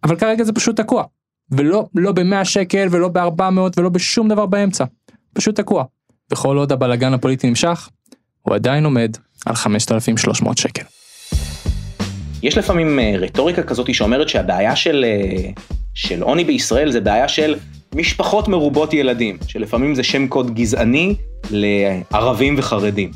אבל 0.04 0.15
כרגע 0.15 0.43
זה 0.43 0.54
פשוט 0.54 0.80
תקוע. 0.80 1.04
ולא 1.52 1.88
לא 1.95 2.12
ב-100 2.12 2.43
שקל 2.43 2.88
ולא 2.91 3.08
ב-400 3.08 3.60
ולא 3.78 3.89
בשום 3.89 4.30
דבר 4.30 4.45
באמצע. 4.45 4.86
פשוט 5.34 5.56
תקוע. 5.56 5.84
וכל 6.32 6.58
עוד 6.58 6.71
הבלגן 6.71 7.13
הפוליטי 7.13 7.50
נמשך, 7.50 7.89
הוא 8.41 8.56
עדיין 8.56 8.86
עומד 8.86 9.17
על 9.45 9.56
5,300 9.56 10.58
שקל. 10.58 10.84
יש 12.43 12.58
לפעמים 12.58 12.99
אה, 12.99 13.13
רטוריקה 13.19 13.63
כזאת 13.63 13.93
שאומרת 13.93 14.30
שהבעיה 14.30 14.75
של, 14.75 15.06
אה, 15.08 15.49
של 15.93 16.21
עוני 16.21 16.43
בישראל 16.43 16.91
זה 16.91 17.01
בעיה 17.01 17.27
של 17.27 17.56
משפחות 17.95 18.47
מרובות 18.47 18.93
ילדים, 18.93 19.38
שלפעמים 19.47 19.95
זה 19.95 20.04
שם 20.04 20.27
קוד 20.27 20.56
גזעני 20.56 21.15
לערבים 21.51 22.56
וחרדים. 22.58 23.12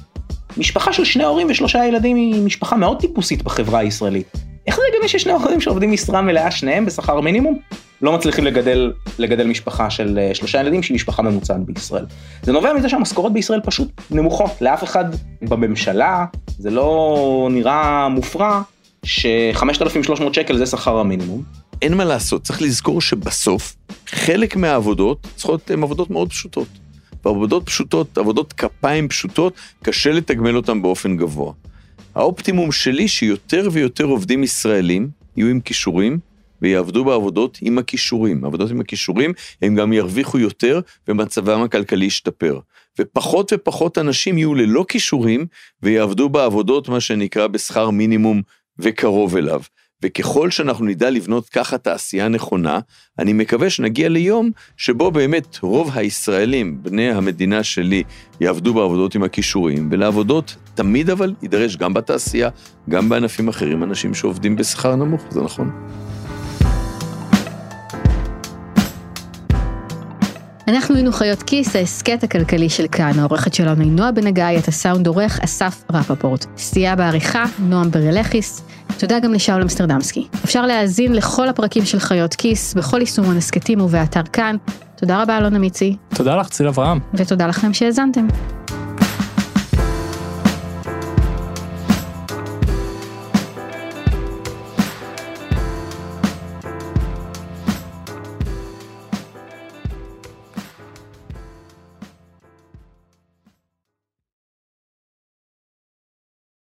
משפחה 0.57 0.93
של 0.93 1.05
שני 1.05 1.23
הורים 1.23 1.47
ושלושה 1.49 1.85
ילדים 1.85 2.15
היא 2.15 2.41
משפחה 2.41 2.75
מאוד 2.75 2.99
טיפוסית 2.99 3.43
בחברה 3.43 3.79
הישראלית. 3.79 4.44
איך 4.67 4.75
זה 4.75 4.81
הגיוני 4.89 5.07
ששני 5.07 5.31
הורים 5.33 5.61
שעובדים 5.61 5.91
משרה 5.91 6.21
מלאה 6.21 6.51
שניהם 6.51 6.85
בשכר 6.85 7.21
מינימום 7.21 7.59
לא 8.01 8.13
מצליחים 8.13 8.45
לגדל, 8.45 8.93
לגדל 9.19 9.47
משפחה 9.47 9.89
של 9.89 10.17
אה, 10.17 10.35
שלושה 10.35 10.59
ילדים 10.59 10.83
שהיא 10.83 10.95
משפחה 10.95 11.21
ממוצעת 11.21 11.65
בישראל. 11.65 12.05
זה 12.41 12.51
נובע 12.51 12.73
מזה 12.73 12.89
שהמשכורות 12.89 13.33
בישראל 13.33 13.59
פשוט 13.63 13.87
נמוכות, 14.11 14.51
לאף 14.61 14.83
אחד 14.83 15.05
בממשלה 15.41 16.25
זה 16.57 16.69
לא 16.69 17.49
נראה 17.51 18.09
מופרע 18.09 18.61
ש-5,300 19.03 20.33
שקל 20.33 20.57
זה 20.57 20.65
שכר 20.65 20.97
המינימום. 20.97 21.43
אין 21.81 21.93
מה 21.93 22.05
לעשות, 22.05 22.43
צריך 22.43 22.61
לזכור 22.61 23.01
שבסוף 23.01 23.75
חלק 24.07 24.55
מהעבודות 24.55 25.27
צריכות 25.35 25.71
הן 25.71 25.83
עבודות 25.83 26.09
מאוד 26.09 26.29
פשוטות. 26.29 26.67
ועבודות 27.25 27.65
פשוטות, 27.65 28.17
עבודות 28.17 28.53
כפיים 28.53 29.07
פשוטות, 29.07 29.53
קשה 29.83 30.11
לתגמל 30.11 30.55
אותן 30.55 30.81
באופן 30.81 31.17
גבוה. 31.17 31.53
האופטימום 32.15 32.71
שלי 32.71 33.07
שיותר 33.07 33.69
ויותר 33.71 34.03
עובדים 34.03 34.43
ישראלים 34.43 35.09
יהיו 35.37 35.47
עם 35.47 35.59
כישורים 35.59 36.19
ויעבדו 36.61 37.05
בעבודות 37.05 37.57
עם 37.61 37.77
הכישורים. 37.77 38.45
עבודות 38.45 38.71
עם 38.71 38.79
הכישורים, 38.79 39.33
הם 39.61 39.75
גם 39.75 39.93
ירוויחו 39.93 40.39
יותר 40.39 40.79
ומצבם 41.07 41.61
הכלכלי 41.61 42.05
ישתפר. 42.05 42.59
ופחות 42.99 43.53
ופחות 43.53 43.97
אנשים 43.97 44.37
יהיו 44.37 44.55
ללא 44.55 44.85
כישורים 44.87 45.45
ויעבדו 45.83 46.29
בעבודות, 46.29 46.89
מה 46.89 46.99
שנקרא, 46.99 47.47
בשכר 47.47 47.89
מינימום 47.89 48.41
וקרוב 48.79 49.35
אליו. 49.37 49.61
וככל 50.03 50.51
שאנחנו 50.51 50.85
נדע 50.85 51.09
לבנות 51.09 51.49
ככה 51.49 51.77
תעשייה 51.77 52.27
נכונה, 52.27 52.79
אני 53.19 53.33
מקווה 53.33 53.69
שנגיע 53.69 54.09
ליום 54.09 54.51
שבו 54.77 55.11
באמת 55.11 55.57
רוב 55.61 55.91
הישראלים, 55.93 56.83
בני 56.83 57.11
המדינה 57.11 57.63
שלי, 57.63 58.03
יעבדו 58.41 58.73
בעבודות 58.73 59.15
עם 59.15 59.23
הכישורים, 59.23 59.89
ולעבודות 59.91 60.55
תמיד 60.75 61.09
אבל 61.09 61.33
יידרש 61.41 61.77
גם 61.77 61.93
בתעשייה, 61.93 62.49
גם 62.89 63.09
בענפים 63.09 63.47
אחרים, 63.47 63.83
אנשים 63.83 64.13
שעובדים 64.13 64.55
בשכר 64.55 64.95
נמוך, 64.95 65.21
זה 65.29 65.41
נכון. 65.41 65.71
אנחנו 70.67 70.95
היינו 70.95 71.11
חיות 71.11 71.43
כיס, 71.43 71.75
ההסכת 71.75 72.23
הכלכלי 72.23 72.69
של 72.69 72.85
כאן. 72.91 73.19
העורכת 73.19 73.53
שלנו 73.53 73.81
היא 73.81 73.91
נועה 73.91 74.11
בן 74.11 74.27
הגיא, 74.27 74.45
את 74.59 74.67
הסאונד 74.67 75.07
עורך 75.07 75.39
אסף 75.39 75.83
רפפורט. 75.91 76.45
סייע 76.57 76.95
בעריכה, 76.95 77.45
נועם 77.59 77.91
ברלכיס. 77.91 78.61
תודה 78.99 79.19
גם 79.19 79.33
לשאול 79.33 79.61
אמסטרדמסקי. 79.61 80.27
אפשר 80.45 80.65
להאזין 80.65 81.13
לכל 81.13 81.49
הפרקים 81.49 81.85
של 81.85 81.99
חיות 81.99 82.33
כיס 82.33 82.73
בכל 82.73 82.99
יישומון 82.99 83.37
הסכתים 83.37 83.81
ובאתר 83.81 84.23
כאן. 84.33 84.55
תודה 84.95 85.21
רבה 85.21 85.37
אלונה 85.37 85.59
מיצי. 85.59 85.95
תודה 86.15 86.35
לך 86.35 86.49
ציל 86.49 86.67
אברהם. 86.67 86.99
ותודה 87.13 87.47
לכם 87.47 87.73
שהאזנתם. 87.73 88.27